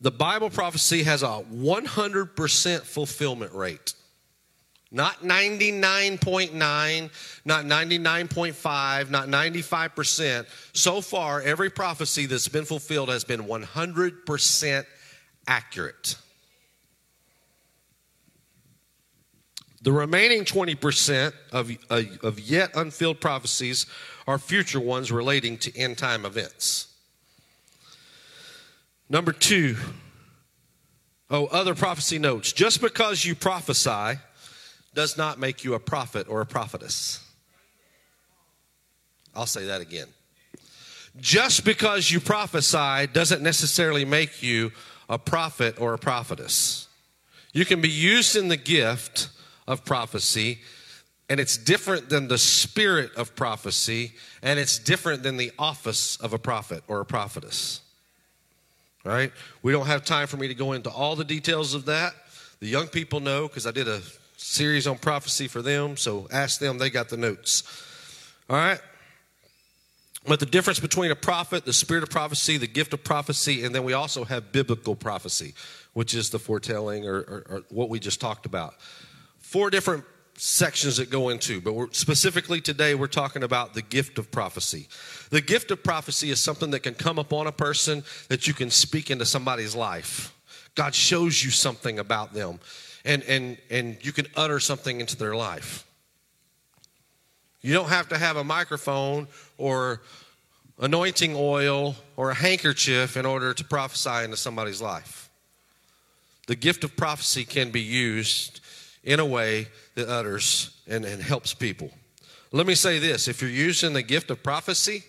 [0.03, 3.93] The Bible prophecy has a 100% fulfillment rate.
[4.91, 7.09] Not 99.9,
[7.45, 10.45] not 99.5, not 95%.
[10.73, 14.85] So far, every prophecy that's been fulfilled has been 100%
[15.47, 16.17] accurate.
[19.83, 23.85] The remaining 20% of, of yet unfilled prophecies
[24.27, 26.92] are future ones relating to end time events.
[29.09, 29.75] Number two,
[31.29, 32.51] oh, other prophecy notes.
[32.53, 34.19] Just because you prophesy
[34.93, 37.19] does not make you a prophet or a prophetess.
[39.35, 40.07] I'll say that again.
[41.19, 44.71] Just because you prophesy doesn't necessarily make you
[45.09, 46.87] a prophet or a prophetess.
[47.51, 49.29] You can be used in the gift
[49.67, 50.59] of prophecy,
[51.29, 56.33] and it's different than the spirit of prophecy, and it's different than the office of
[56.33, 57.81] a prophet or a prophetess.
[59.03, 59.31] Right?
[59.61, 62.13] We don't have time for me to go into all the details of that.
[62.59, 64.01] The young people know because I did a
[64.37, 67.63] series on prophecy for them, so ask them, they got the notes.
[68.49, 68.79] All right?
[70.25, 73.75] But the difference between a prophet, the spirit of prophecy, the gift of prophecy, and
[73.75, 75.53] then we also have biblical prophecy,
[75.91, 78.75] which is the foretelling or, or, or what we just talked about.
[79.39, 84.31] Four different sections that go into, but specifically today we're talking about the gift of
[84.31, 84.87] prophecy.
[85.29, 88.69] The gift of prophecy is something that can come upon a person that you can
[88.69, 90.33] speak into somebody's life.
[90.75, 92.59] God shows you something about them,
[93.05, 95.85] and, and, and you can utter something into their life.
[97.61, 100.01] You don't have to have a microphone or
[100.79, 105.29] anointing oil or a handkerchief in order to prophesy into somebody's life.
[106.47, 108.59] The gift of prophecy can be used
[109.03, 111.91] in a way that utters and, and helps people.
[112.51, 115.03] Let me say this if you're using the gift of prophecy,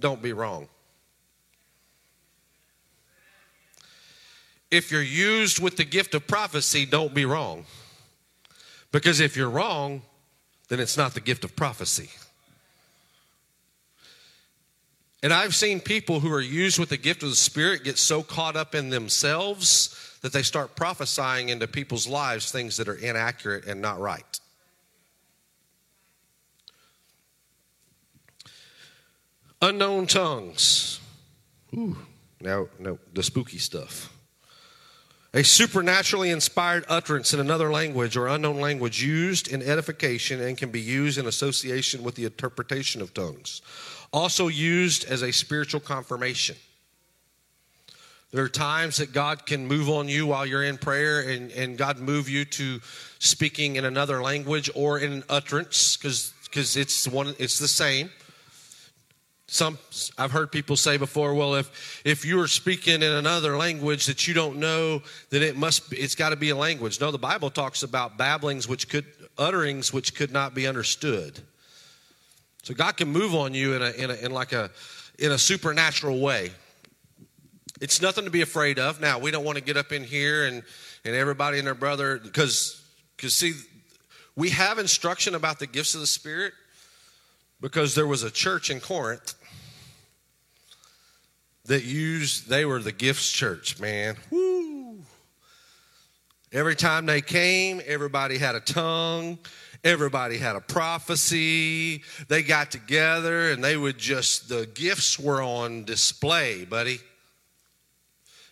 [0.00, 0.68] don't be wrong.
[4.70, 7.64] If you're used with the gift of prophecy, don't be wrong.
[8.90, 10.02] Because if you're wrong,
[10.68, 12.10] then it's not the gift of prophecy.
[15.22, 18.22] And I've seen people who are used with the gift of the Spirit get so
[18.22, 23.66] caught up in themselves that they start prophesying into people's lives things that are inaccurate
[23.66, 24.40] and not right.
[29.62, 31.00] Unknown tongues.
[31.74, 31.96] Ooh,
[32.40, 34.12] now, no, the spooky stuff.
[35.34, 40.70] A supernaturally inspired utterance in another language or unknown language used in edification and can
[40.70, 43.60] be used in association with the interpretation of tongues.
[44.12, 46.56] Also used as a spiritual confirmation.
[48.32, 51.78] There are times that God can move on you while you're in prayer and, and
[51.78, 52.80] God move you to
[53.18, 58.10] speaking in another language or in an utterance because it's one it's the same.
[59.48, 59.78] Some
[60.18, 64.26] I've heard people say before, well, if if you are speaking in another language that
[64.26, 67.00] you don't know, then it must it's got to be a language.
[67.00, 69.06] No, the Bible talks about babblings which could
[69.38, 71.38] utterings which could not be understood.
[72.64, 74.68] So God can move on you in a in a in like a
[75.20, 76.50] in a supernatural way.
[77.80, 79.00] It's nothing to be afraid of.
[79.00, 80.62] Now, we don't want to get up in here and,
[81.04, 82.82] and everybody and their brother, because,
[83.16, 83.52] because see,
[84.34, 86.52] we have instruction about the gifts of the Spirit
[87.60, 89.34] because there was a church in Corinth
[91.66, 94.16] that used, they were the gifts church, man.
[94.30, 94.98] Woo!
[96.52, 99.38] Every time they came, everybody had a tongue.
[99.84, 102.02] Everybody had a prophecy.
[102.28, 106.98] They got together and they would just, the gifts were on display, buddy.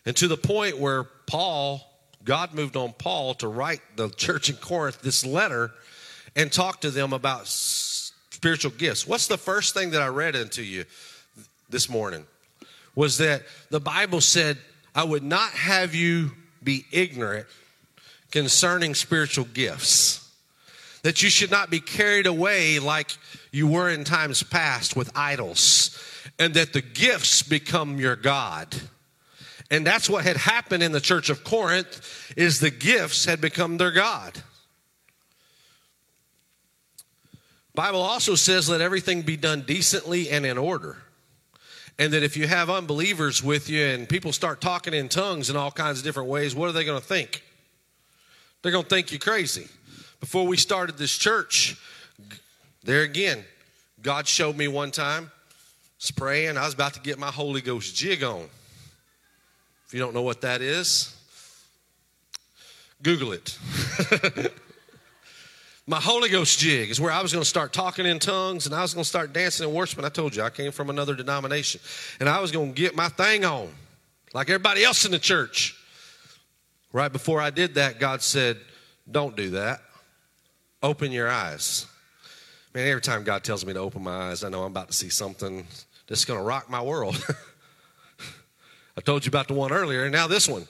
[0.07, 1.81] And to the point where Paul,
[2.25, 5.71] God moved on Paul to write the church in Corinth this letter
[6.37, 9.07] and talk to them about spiritual gifts.
[9.07, 10.85] What's the first thing that I read into you
[11.71, 12.27] this morning?
[12.95, 14.59] Was that the Bible said,
[14.95, 17.47] I would not have you be ignorant
[18.31, 20.21] concerning spiritual gifts.
[21.03, 23.17] That you should not be carried away like
[23.53, 25.97] you were in times past with idols,
[26.39, 28.75] and that the gifts become your God.
[29.75, 33.77] And that's what had happened in the church of Corinth is the gifts had become
[33.77, 34.41] their god.
[37.75, 40.99] Bible also says let everything be done decently and in order.
[41.99, 45.57] And that if you have unbelievers with you and people start talking in tongues in
[45.57, 47.43] all kinds of different ways, what are they going to think?
[48.63, 49.67] They're going to think you crazy.
[50.21, 51.77] Before we started this church,
[52.85, 53.45] there again,
[54.01, 55.33] God showed me one time,
[56.15, 58.49] praying, I was about to get my Holy Ghost jig on.
[59.95, 61.15] If you don't know what that is,
[63.01, 63.57] Google it.
[65.87, 68.75] My Holy Ghost jig is where I was going to start talking in tongues and
[68.75, 70.05] I was going to start dancing and worshiping.
[70.05, 71.81] I told you I came from another denomination
[72.19, 73.69] and I was going to get my thing on
[74.33, 75.77] like everybody else in the church.
[76.93, 78.59] Right before I did that, God said,
[79.09, 79.81] Don't do that.
[80.83, 81.87] Open your eyes.
[82.75, 84.95] Man, every time God tells me to open my eyes, I know I'm about to
[84.95, 85.65] see something
[86.09, 87.17] that's going to rock my world.
[88.97, 90.67] I told you about the one earlier, and now this one.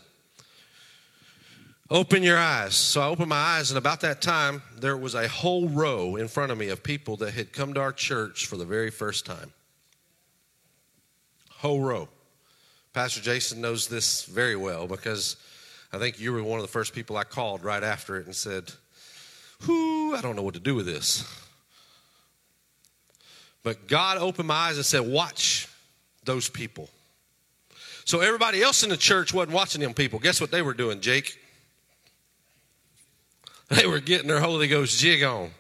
[1.91, 2.75] Open your eyes.
[2.75, 6.29] So I opened my eyes, and about that time, there was a whole row in
[6.29, 9.27] front of me of people that had come to our church for the very first
[9.27, 9.53] time.
[11.51, 12.09] Whole row.
[12.95, 15.37] Pastor Jason knows this very well because
[15.93, 18.35] I think you were one of the first people I called right after it and
[18.35, 18.73] said,
[19.67, 21.25] Whoo, I don't know what to do with this.
[23.63, 25.69] But God opened my eyes and said, Watch
[26.25, 26.89] those people.
[28.05, 30.19] So everybody else in the church wasn't watching them people.
[30.19, 31.39] Guess what they were doing, Jake?
[33.71, 35.51] They were getting their Holy Ghost jig on.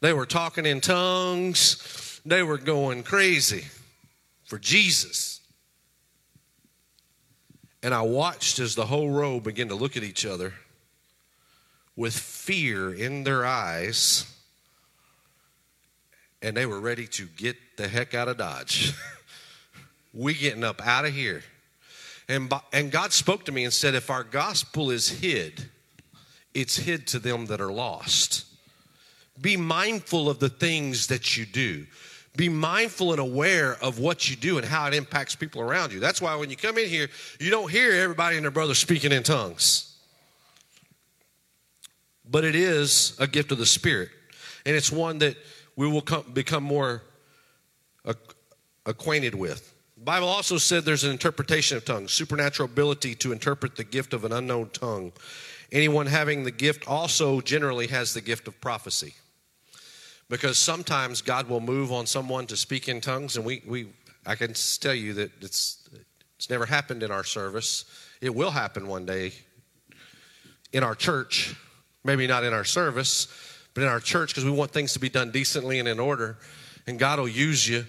[0.00, 2.20] They were talking in tongues.
[2.24, 3.64] They were going crazy
[4.44, 5.40] for Jesus.
[7.82, 10.54] And I watched as the whole row began to look at each other
[11.96, 14.32] with fear in their eyes,
[16.42, 18.94] and they were ready to get the heck out of Dodge.
[20.14, 21.42] we getting up out of here.
[22.28, 25.68] And, and God spoke to me and said, If our gospel is hid,
[26.54, 28.44] it's hid to them that are lost.
[29.40, 31.86] Be mindful of the things that you do.
[32.36, 36.00] Be mindful and aware of what you do and how it impacts people around you.
[36.00, 37.08] That's why when you come in here,
[37.38, 39.96] you don't hear everybody and their brother speaking in tongues.
[42.28, 44.10] But it is a gift of the Spirit.
[44.66, 45.36] And it's one that
[45.76, 47.02] we will come, become more
[48.84, 49.72] acquainted with.
[50.06, 54.24] Bible also said there's an interpretation of tongues, supernatural ability to interpret the gift of
[54.24, 55.10] an unknown tongue.
[55.72, 59.14] Anyone having the gift also generally has the gift of prophecy
[60.30, 63.88] because sometimes God will move on someone to speak in tongues, and we, we
[64.24, 65.88] I can tell you that it's
[66.36, 67.84] it's never happened in our service.
[68.20, 69.32] It will happen one day
[70.72, 71.56] in our church,
[72.04, 73.26] maybe not in our service,
[73.74, 76.38] but in our church because we want things to be done decently and in order,
[76.86, 77.84] and God will use you.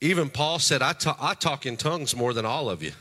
[0.00, 2.92] Even Paul said, I talk, I talk in tongues more than all of you.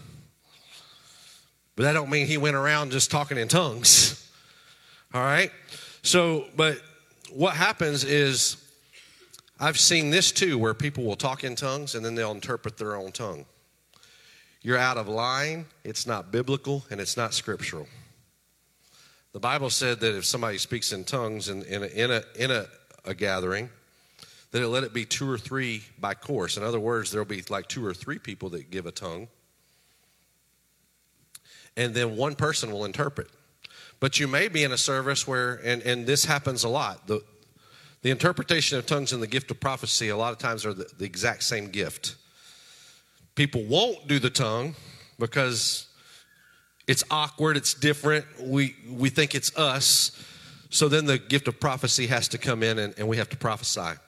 [1.76, 4.30] But that don't mean he went around just talking in tongues.
[5.14, 5.52] All right?
[6.02, 6.82] So, but
[7.32, 8.58] what happens is
[9.60, 12.96] I've seen this too, where people will talk in tongues and then they'll interpret their
[12.96, 13.46] own tongue.
[14.62, 17.88] You're out of line, it's not biblical, and it's not scriptural.
[19.34, 22.52] The Bible said that if somebody speaks in tongues in, in, a, in, a, in
[22.52, 22.66] a,
[23.06, 23.70] a gathering,
[24.58, 26.58] that it let it be two or three by course.
[26.58, 29.28] In other words, there'll be like two or three people that give a tongue,
[31.76, 33.30] and then one person will interpret.
[34.00, 37.24] But you may be in a service where, and, and this happens a lot, the,
[38.02, 40.90] the interpretation of tongues and the gift of prophecy a lot of times are the,
[40.98, 42.16] the exact same gift.
[43.36, 44.74] People won't do the tongue
[45.20, 45.88] because
[46.88, 50.12] it's awkward, it's different, we, we think it's us.
[50.72, 53.38] So then the gift of prophecy has to come in and, and we have to
[53.38, 54.00] prophesy.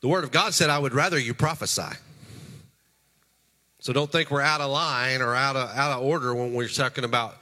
[0.00, 1.96] The Word of God said, I would rather you prophesy.
[3.80, 6.68] So don't think we're out of line or out of, out of order when we're
[6.68, 7.36] talking about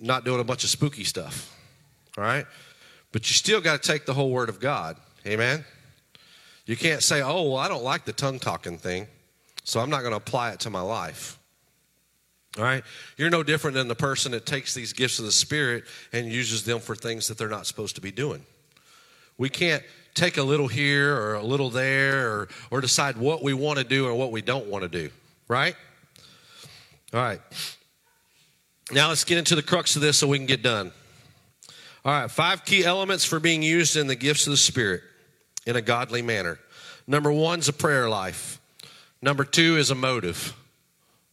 [0.00, 1.54] not doing a bunch of spooky stuff.
[2.16, 2.46] All right?
[3.12, 4.96] But you still got to take the whole word of God.
[5.26, 5.64] Amen?
[6.66, 9.06] You can't say, oh, well, I don't like the tongue talking thing,
[9.64, 11.38] so I'm not going to apply it to my life.
[12.58, 12.82] All right?
[13.16, 16.64] You're no different than the person that takes these gifts of the Spirit and uses
[16.64, 18.44] them for things that they're not supposed to be doing.
[19.38, 19.82] We can't
[20.16, 23.84] take a little here or a little there or, or decide what we want to
[23.84, 25.10] do or what we don't want to do,
[25.46, 25.76] right?
[27.12, 27.40] All right.
[28.90, 30.92] Now let's get into the crux of this so we can get done.
[32.04, 35.02] All right, five key elements for being used in the gifts of the Spirit
[35.66, 36.58] in a godly manner.
[37.06, 38.60] Number one is a prayer life.
[39.20, 40.54] Number two is a motive.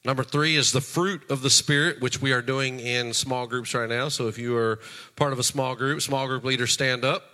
[0.04, 3.74] Number three is the fruit of the Spirit, which we are doing in small groups
[3.74, 4.10] right now.
[4.10, 4.80] So if you are
[5.16, 7.33] part of a small group, small group leaders, stand up.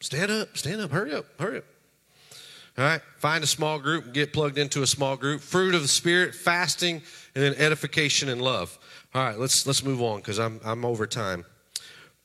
[0.00, 1.64] Stand up, stand up, hurry up, hurry up.
[2.78, 5.40] All right, find a small group, get plugged into a small group.
[5.40, 7.02] Fruit of the Spirit, fasting,
[7.34, 8.78] and then edification and love.
[9.14, 11.46] All right, let's let's move on because I'm I'm over time.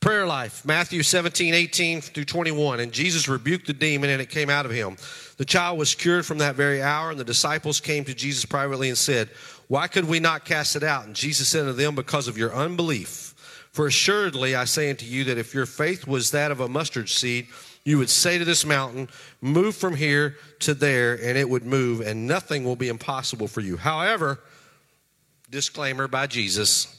[0.02, 2.80] Prayer life, Matthew 17, 18 through 21.
[2.80, 4.96] And Jesus rebuked the demon, and it came out of him.
[5.36, 8.88] The child was cured from that very hour, and the disciples came to Jesus privately
[8.88, 9.30] and said,
[9.68, 11.06] Why could we not cast it out?
[11.06, 13.31] And Jesus said to them, Because of your unbelief.
[13.72, 17.08] For assuredly I say unto you that if your faith was that of a mustard
[17.08, 17.48] seed,
[17.84, 19.08] you would say to this mountain,
[19.40, 23.60] Move from here to there, and it would move, and nothing will be impossible for
[23.60, 23.76] you.
[23.76, 24.40] However,
[25.50, 26.98] disclaimer by Jesus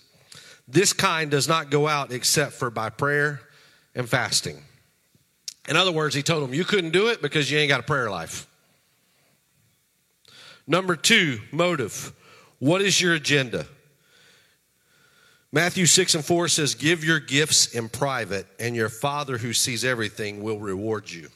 [0.68, 3.42] this kind does not go out except for by prayer
[3.96, 4.64] and fasting.
[5.68, 7.84] In other words, he told them, You couldn't do it because you ain't got a
[7.84, 8.48] prayer life.
[10.66, 12.14] Number two, motive.
[12.60, 13.68] What is your agenda?
[15.54, 19.86] Matthew 6 and 4 says, Give your gifts in private, and your Father who sees
[19.86, 21.30] everything will reward you.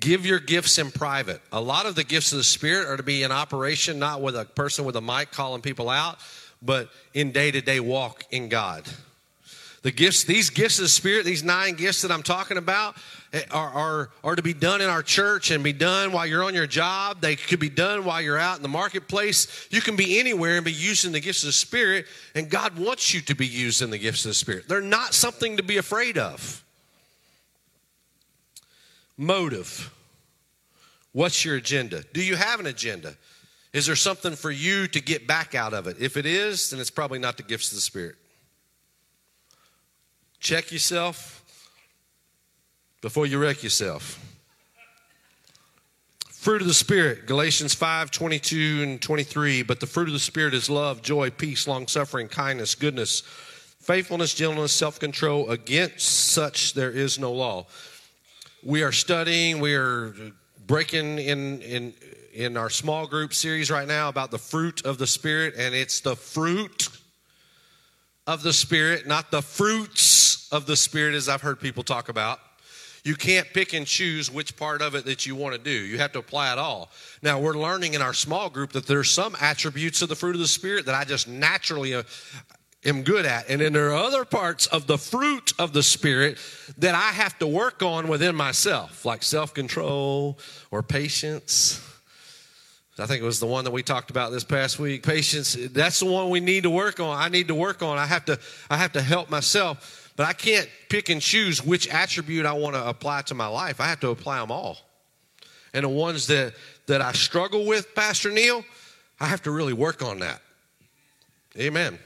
[0.00, 1.40] Give your gifts in private.
[1.52, 4.34] A lot of the gifts of the Spirit are to be in operation, not with
[4.34, 6.18] a person with a mic calling people out,
[6.60, 8.82] but in day to day walk in God.
[9.82, 12.96] The gifts, these gifts of the Spirit, these nine gifts that I'm talking about,
[13.32, 16.42] Eh, are, are, are to be done in our church and be done while you're
[16.42, 17.20] on your job.
[17.20, 19.68] They could be done while you're out in the marketplace.
[19.70, 23.14] You can be anywhere and be using the gifts of the Spirit, and God wants
[23.14, 24.68] you to be used in the gifts of the Spirit.
[24.68, 26.64] They're not something to be afraid of
[29.16, 29.92] motive.
[31.12, 32.02] What's your agenda?
[32.12, 33.14] Do you have an agenda?
[33.72, 35.98] Is there something for you to get back out of it?
[36.00, 38.16] If it is, then it's probably not the gifts of the Spirit.
[40.40, 41.39] Check yourself
[43.00, 44.18] before you wreck yourself.
[46.40, 49.62] Fruit of the Spirit, Galatians 5 22 and 23.
[49.62, 53.20] But the fruit of the Spirit is love, joy, peace, long suffering, kindness, goodness,
[53.80, 55.50] faithfulness, gentleness, self control.
[55.50, 57.66] Against such there is no law.
[58.62, 60.14] We are studying, we are
[60.66, 61.94] breaking in, in,
[62.32, 66.00] in our small group series right now about the fruit of the Spirit, and it's
[66.00, 66.88] the fruit
[68.26, 72.38] of the Spirit, not the fruits of the Spirit, as I've heard people talk about.
[73.04, 75.70] You can't pick and choose which part of it that you want to do.
[75.70, 76.90] You have to apply it all.
[77.22, 80.40] Now, we're learning in our small group that there's some attributes of the fruit of
[80.40, 82.02] the Spirit that I just naturally uh,
[82.84, 83.48] am good at.
[83.48, 86.38] And then there are other parts of the fruit of the Spirit
[86.78, 90.38] that I have to work on within myself, like self control
[90.70, 91.86] or patience.
[92.98, 95.02] I think it was the one that we talked about this past week.
[95.02, 97.16] Patience, that's the one we need to work on.
[97.16, 97.96] I need to work on.
[97.96, 98.38] I have to
[98.68, 100.09] I have to help myself.
[100.20, 103.80] But I can't pick and choose which attribute I want to apply to my life.
[103.80, 104.76] I have to apply them all.
[105.72, 106.52] And the ones that,
[106.88, 108.62] that I struggle with, Pastor Neil,
[109.18, 110.42] I have to really work on that.
[111.56, 111.98] Amen.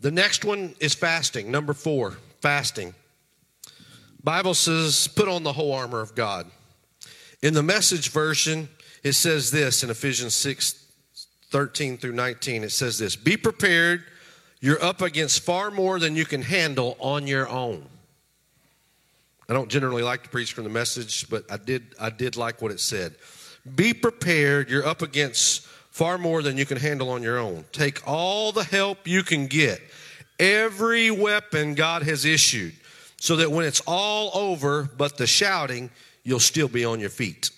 [0.00, 1.50] The next one is fasting.
[1.50, 2.92] Number four, fasting.
[4.22, 6.46] Bible says, put on the whole armor of God.
[7.40, 8.68] In the message version,
[9.02, 10.79] it says this in Ephesians 6
[11.50, 12.64] 13 through 19.
[12.64, 14.04] It says this Be prepared.
[14.60, 17.86] You're up against far more than you can handle on your own.
[19.48, 22.62] I don't generally like to preach from the message, but I did, I did like
[22.62, 23.14] what it said.
[23.74, 24.70] Be prepared.
[24.70, 27.64] You're up against far more than you can handle on your own.
[27.72, 29.80] Take all the help you can get,
[30.38, 32.74] every weapon God has issued,
[33.16, 35.90] so that when it's all over, but the shouting,
[36.22, 37.50] you'll still be on your feet.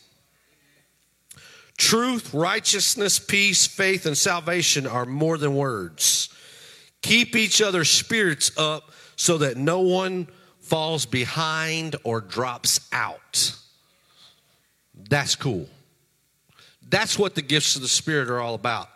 [1.82, 6.28] Truth, righteousness, peace, faith, and salvation are more than words.
[7.02, 10.28] Keep each other's spirits up so that no one
[10.60, 13.56] falls behind or drops out.
[14.94, 15.66] That's cool.
[16.88, 18.88] That's what the gifts of the Spirit are all about.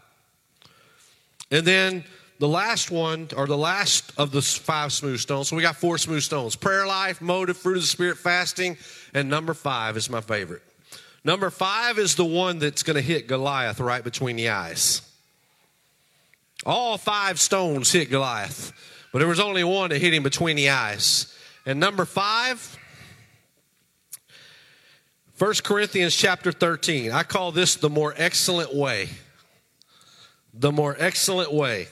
[1.51, 2.05] And then
[2.39, 5.49] the last one, or the last of the five smooth stones.
[5.49, 8.77] So we got four smooth stones prayer life, motive, fruit of the Spirit, fasting,
[9.13, 10.63] and number five is my favorite.
[11.27, 15.03] Number five is the one that's going to hit Goliath right between the eyes.
[16.65, 18.73] All five stones hit Goliath,
[19.13, 21.37] but there was only one that hit him between the eyes.
[21.67, 22.79] And number five,
[25.37, 27.11] 1 Corinthians chapter 13.
[27.11, 29.09] I call this the more excellent way.
[30.55, 31.89] The more excellent way.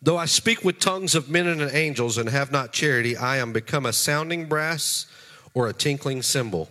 [0.00, 3.52] Though I speak with tongues of men and angels and have not charity, I am
[3.52, 5.04] become a sounding brass
[5.52, 6.70] or a tinkling cymbal.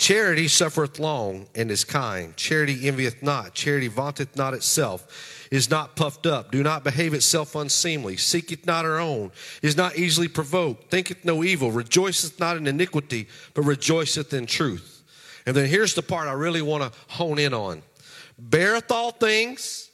[0.00, 2.34] Charity suffereth long and is kind.
[2.34, 3.52] Charity envieth not.
[3.52, 8.86] Charity vaunteth not itself, is not puffed up, do not behave itself unseemly, seeketh not
[8.86, 9.30] her own,
[9.60, 15.02] is not easily provoked, thinketh no evil, rejoiceth not in iniquity, but rejoiceth in truth.
[15.44, 17.82] And then here's the part I really want to hone in on
[18.38, 19.90] beareth all things.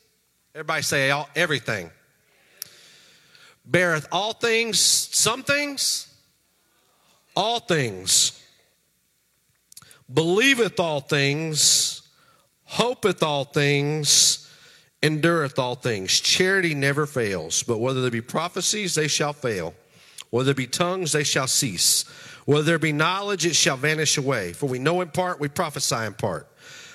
[0.54, 1.90] Everybody say all, everything.
[3.68, 6.14] Beareth all things, some things,
[7.34, 8.40] all things
[10.12, 12.02] believeth all things,
[12.64, 14.50] hopeth all things,
[15.02, 16.20] endureth all things.
[16.20, 19.74] Charity never fails, but whether there be prophecies, they shall fail.
[20.30, 22.04] Whether there be tongues, they shall cease.
[22.44, 24.52] Whether there be knowledge, it shall vanish away.
[24.52, 26.48] For we know in part, we prophesy in part.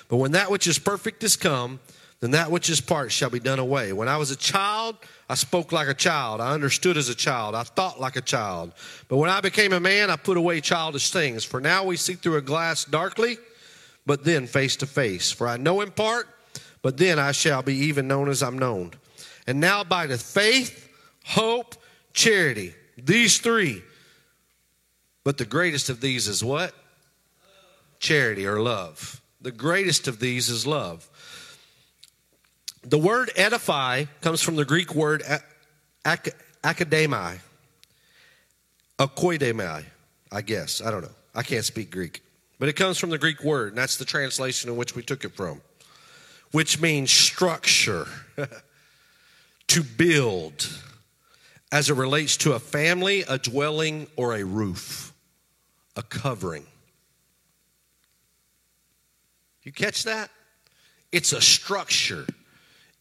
[0.08, 1.80] But when that which is perfect is come,
[2.20, 3.92] then that which is part shall be done away.
[3.92, 4.96] When I was a child,
[5.32, 6.42] I spoke like a child.
[6.42, 7.54] I understood as a child.
[7.54, 8.74] I thought like a child.
[9.08, 11.42] But when I became a man, I put away childish things.
[11.42, 13.38] For now we see through a glass darkly,
[14.04, 15.32] but then face to face.
[15.32, 16.28] For I know in part,
[16.82, 18.90] but then I shall be even known as I'm known.
[19.46, 20.90] And now by the faith,
[21.24, 21.76] hope,
[22.12, 22.74] charity.
[23.02, 23.82] These three.
[25.24, 26.74] But the greatest of these is what?
[28.00, 29.22] Charity or love.
[29.40, 31.08] The greatest of these is love.
[32.84, 35.22] The word edify comes from the Greek word
[36.04, 37.38] ak- akademai,
[38.98, 39.84] akoidemai,
[40.32, 40.82] I guess.
[40.82, 41.14] I don't know.
[41.34, 42.22] I can't speak Greek.
[42.58, 45.24] But it comes from the Greek word, and that's the translation in which we took
[45.24, 45.60] it from,
[46.50, 48.06] which means structure,
[49.68, 50.68] to build,
[51.70, 55.12] as it relates to a family, a dwelling, or a roof,
[55.96, 56.66] a covering.
[59.62, 60.30] You catch that?
[61.12, 62.26] It's a structure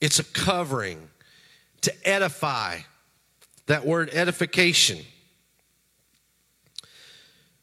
[0.01, 1.09] it's a covering
[1.81, 2.79] to edify.
[3.67, 4.99] That word edification.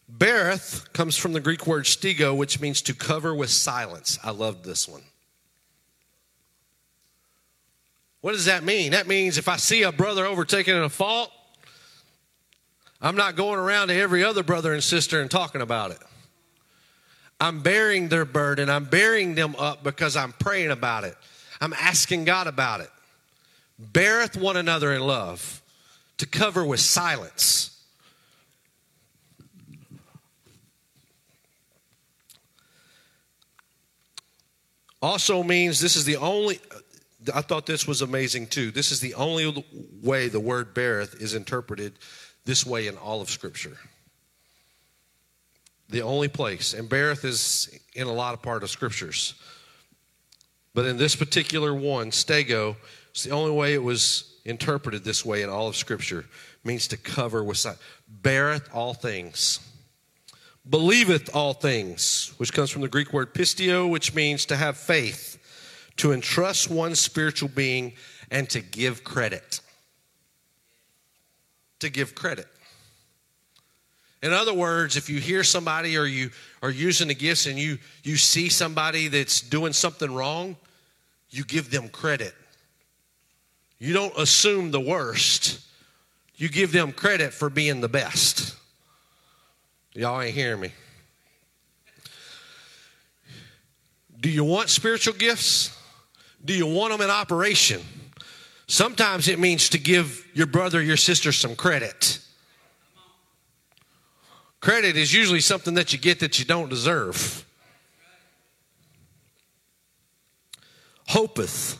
[0.08, 4.18] Beareth comes from the Greek word stego, which means to cover with silence.
[4.24, 5.02] I love this one.
[8.20, 8.92] What does that mean?
[8.92, 11.30] That means if I see a brother overtaken in a fault,
[13.00, 15.98] I'm not going around to every other brother and sister and talking about it.
[17.40, 18.68] I'm bearing their burden.
[18.68, 21.16] I'm bearing them up because I'm praying about it.
[21.60, 22.90] I'm asking God about it.
[23.78, 25.62] Beareth one another in love,
[26.18, 27.74] to cover with silence.
[35.00, 36.58] Also means this is the only,
[37.32, 38.72] I thought this was amazing too.
[38.72, 39.64] This is the only
[40.02, 41.92] way the word beareth is interpreted
[42.44, 43.76] this way in all of Scripture.
[45.88, 46.74] The only place.
[46.74, 49.34] And beareth is in a lot of part of Scriptures.
[50.78, 52.76] But in this particular one, stego,
[53.10, 56.20] it's the only way it was interpreted this way in all of Scripture.
[56.20, 56.26] It
[56.62, 57.66] means to cover with.
[58.22, 59.58] Beareth all things
[60.70, 65.36] believeth all things, which comes from the Greek word pistio, which means to have faith,
[65.96, 67.94] to entrust one's spiritual being,
[68.30, 69.60] and to give credit.
[71.80, 72.46] To give credit.
[74.22, 76.30] In other words, if you hear somebody or you
[76.62, 80.56] are using the gifts and you, you see somebody that's doing something wrong,
[81.30, 82.34] you give them credit.
[83.78, 85.60] You don't assume the worst,
[86.36, 88.56] you give them credit for being the best.
[89.92, 90.72] Y'all ain't hearing me.
[94.20, 95.76] Do you want spiritual gifts?
[96.44, 97.80] Do you want them in operation?
[98.66, 102.20] Sometimes it means to give your brother, your sister some credit.
[104.60, 107.44] Credit is usually something that you get that you don't deserve.
[111.08, 111.78] Hopeth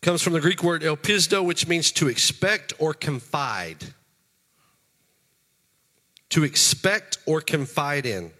[0.00, 3.94] comes from the Greek word elpisto, which means to expect or confide
[6.32, 8.30] to expect or confide in,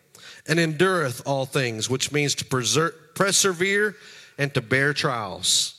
[0.49, 3.97] and endureth all things, which means to persevere
[4.39, 5.79] and to bear trials.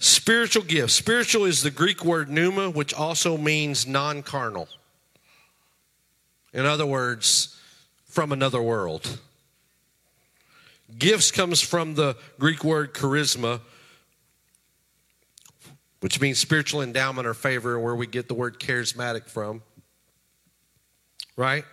[0.00, 0.94] Spiritual gifts.
[0.94, 4.68] Spiritual is the Greek word pneuma, which also means non carnal.
[6.54, 7.60] In other words,
[8.06, 9.18] from another world.
[10.98, 13.60] Gifts comes from the Greek word charisma,
[16.00, 19.62] which means spiritual endowment or favor, where we get the word charismatic from.
[21.36, 21.64] Right?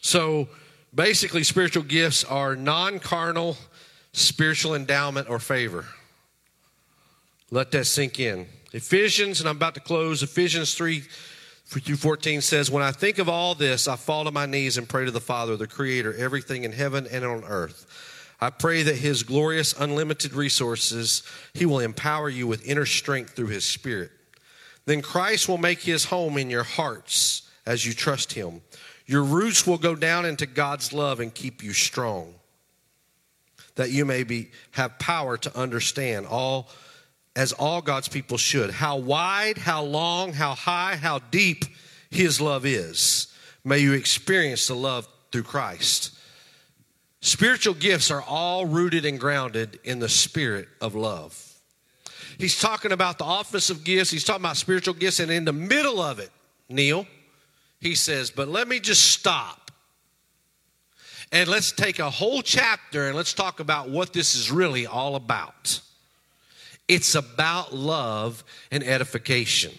[0.00, 0.48] So
[0.94, 3.56] basically, spiritual gifts are non carnal
[4.12, 5.84] spiritual endowment or favor.
[7.50, 8.46] Let that sink in.
[8.72, 11.02] Ephesians, and I'm about to close, Ephesians 3
[11.66, 14.88] through 14 says, When I think of all this, I fall to my knees and
[14.88, 18.96] pray to the Father, the Creator, everything in heaven and on earth I pray that
[18.96, 21.22] His glorious, unlimited resources,
[21.54, 24.10] He will empower you with inner strength through His Spirit.
[24.86, 28.60] Then Christ will make His home in your hearts as you trust Him.
[29.06, 32.34] Your roots will go down into God's love and keep you strong,
[33.76, 36.68] that you may be, have power to understand all
[37.36, 38.70] as all God's people should.
[38.70, 41.64] How wide, how long, how high, how deep
[42.10, 43.26] His love is.
[43.64, 46.13] May you experience the love through Christ.
[47.24, 51.54] Spiritual gifts are all rooted and grounded in the spirit of love.
[52.36, 55.52] He's talking about the office of gifts, he's talking about spiritual gifts, and in the
[55.52, 56.28] middle of it,
[56.68, 57.06] Neil,
[57.80, 59.70] he says, But let me just stop.
[61.32, 65.16] And let's take a whole chapter and let's talk about what this is really all
[65.16, 65.80] about.
[66.88, 69.72] It's about love and edification.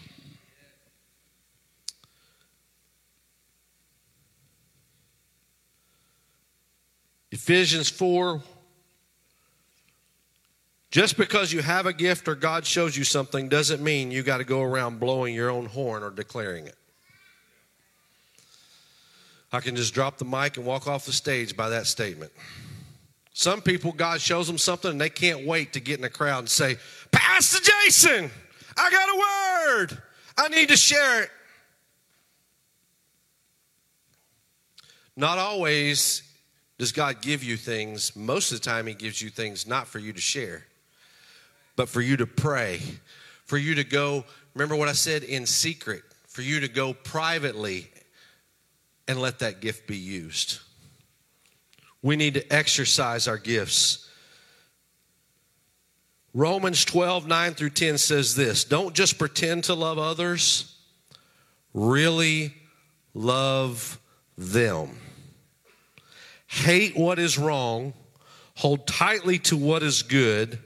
[7.35, 8.41] Ephesians 4
[10.89, 14.37] just because you have a gift or God shows you something doesn't mean you got
[14.37, 16.77] to go around blowing your own horn or declaring it.
[19.51, 22.31] I can just drop the mic and walk off the stage by that statement.
[23.33, 26.39] Some people, God shows them something and they can't wait to get in a crowd
[26.39, 26.77] and say,
[27.11, 28.31] Pastor Jason,
[28.77, 30.01] I got a word.
[30.37, 31.29] I need to share it.
[35.17, 36.21] Not always
[36.77, 38.15] does God give you things?
[38.15, 40.65] Most of the time, He gives you things not for you to share,
[41.75, 42.81] but for you to pray,
[43.45, 47.89] for you to go, remember what I said, in secret, for you to go privately
[49.07, 50.59] and let that gift be used.
[52.01, 54.09] We need to exercise our gifts.
[56.33, 60.75] Romans 12, 9 through 10 says this Don't just pretend to love others,
[61.73, 62.53] really
[63.13, 63.99] love
[64.37, 64.99] them.
[66.63, 67.93] Hate what is wrong,
[68.55, 70.59] hold tightly to what is good,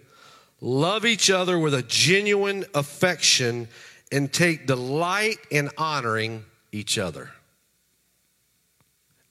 [0.62, 3.68] Love each other with a genuine affection
[4.12, 7.32] and take delight in honoring each other.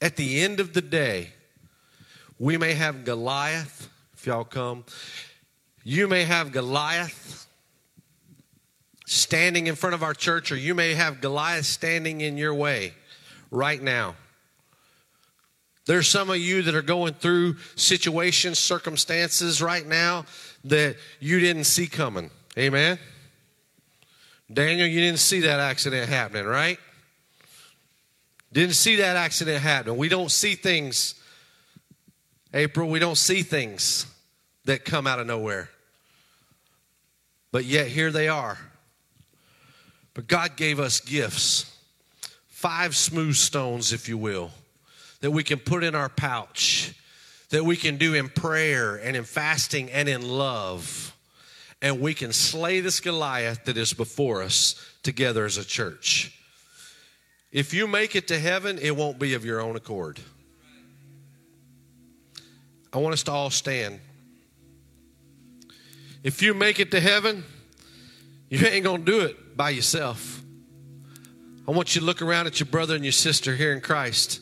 [0.01, 1.29] At the end of the day,
[2.39, 4.85] we may have Goliath, if y'all come.
[5.83, 7.47] You may have Goliath
[9.05, 12.93] standing in front of our church, or you may have Goliath standing in your way
[13.51, 14.15] right now.
[15.89, 20.25] There's some of you that are going through situations, circumstances right now
[20.65, 22.29] that you didn't see coming.
[22.59, 22.99] Amen.
[24.53, 26.77] Daniel, you didn't see that accident happening, right?
[28.53, 29.97] Didn't see that accident happening.
[29.97, 31.15] We don't see things,
[32.53, 34.05] April, we don't see things
[34.65, 35.71] that come out of nowhere.
[37.51, 38.59] But yet here they are.
[40.13, 41.75] But God gave us gifts,
[42.45, 44.51] five smooth stones, if you will
[45.21, 46.93] that we can put in our pouch,
[47.49, 51.15] that we can do in prayer and in fasting and in love.
[51.81, 56.37] And we can slay this Goliath that is before us together as a church.
[57.51, 60.19] If you make it to heaven, it won't be of your own accord.
[62.91, 63.99] I want us to all stand.
[66.23, 67.43] If you make it to heaven,
[68.49, 70.41] you ain't going to do it by yourself.
[71.67, 74.41] I want you to look around at your brother and your sister here in Christ.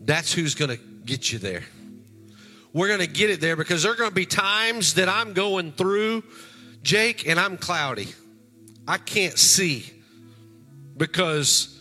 [0.00, 1.62] That's who's going to get you there.
[2.72, 5.32] We're going to get it there because there are going to be times that I'm
[5.32, 6.22] going through,
[6.82, 8.08] Jake, and I'm cloudy.
[8.86, 9.92] I can't see
[10.96, 11.80] because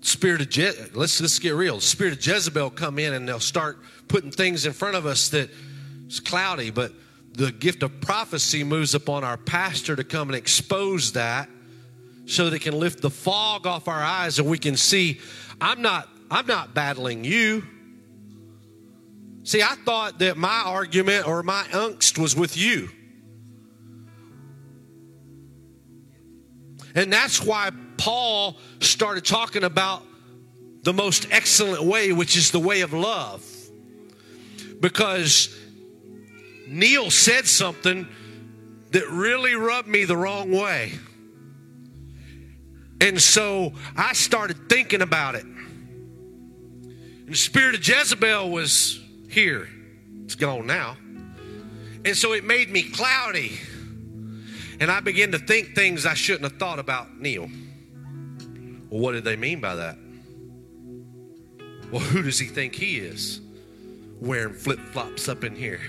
[0.00, 1.80] spirit of Je- let's let's get real.
[1.80, 5.50] Spirit of Jezebel come in and they'll start putting things in front of us that
[6.06, 6.92] it's cloudy, but
[7.32, 11.48] the gift of prophecy moves upon our pastor to come and expose that
[12.26, 15.20] so that it can lift the fog off our eyes and we can see
[15.60, 17.64] I'm not I'm not battling you.
[19.44, 22.90] See, I thought that my argument or my angst was with you.
[26.94, 30.02] And that's why Paul started talking about
[30.82, 33.44] the most excellent way, which is the way of love.
[34.80, 35.56] Because
[36.66, 38.06] Neil said something
[38.90, 40.92] that really rubbed me the wrong way.
[43.00, 45.44] And so I started thinking about it.
[47.28, 49.68] The spirit of Jezebel was here.
[50.24, 50.96] It's gone now.
[52.04, 53.58] And so it made me cloudy.
[54.80, 57.50] And I began to think things I shouldn't have thought about Neil.
[58.88, 59.98] Well, what did they mean by that?
[61.90, 63.42] Well, who does he think he is?
[64.22, 65.82] Wearing flip flops up in here.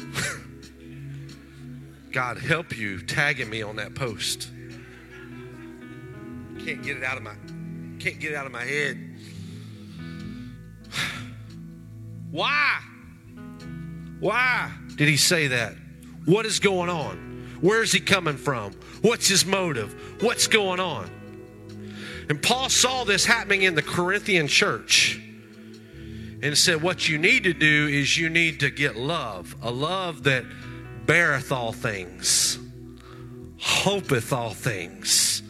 [2.12, 4.48] God help you tagging me on that post.
[6.64, 7.36] Can't get it out of my
[8.06, 8.96] can't get it out of my head.
[12.30, 12.78] Why?
[14.20, 15.74] Why did he say that?
[16.24, 17.58] What is going on?
[17.60, 18.74] Where is he coming from?
[19.02, 20.22] What's his motive?
[20.22, 21.10] What's going on?
[22.28, 25.20] And Paul saw this happening in the Corinthian church
[26.42, 30.22] and said, What you need to do is you need to get love, a love
[30.24, 30.44] that
[31.06, 32.56] beareth all things,
[33.58, 35.42] hopeth all things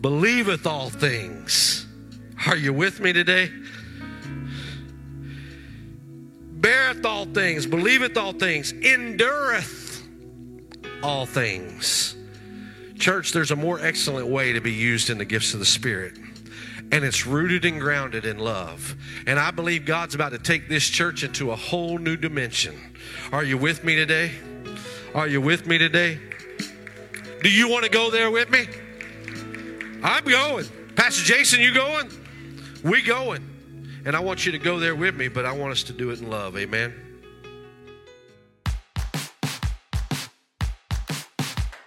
[0.00, 1.86] believeth all things.
[2.46, 3.50] Are you with me today?
[6.52, 10.06] Beareth all things, believeth all things, endureth
[11.02, 12.16] all things.
[12.98, 16.16] Church, there's a more excellent way to be used in the gifts of the Spirit,
[16.90, 18.96] and it's rooted and grounded in love.
[19.26, 22.74] And I believe God's about to take this church into a whole new dimension.
[23.32, 24.32] Are you with me today?
[25.14, 26.18] Are you with me today?
[27.42, 28.66] Do you want to go there with me?
[30.06, 30.64] I'm going.
[30.94, 32.08] Pastor Jason, you going?
[32.84, 33.44] We going.
[34.04, 36.10] And I want you to go there with me, but I want us to do
[36.10, 36.56] it in love.
[36.56, 36.94] Amen.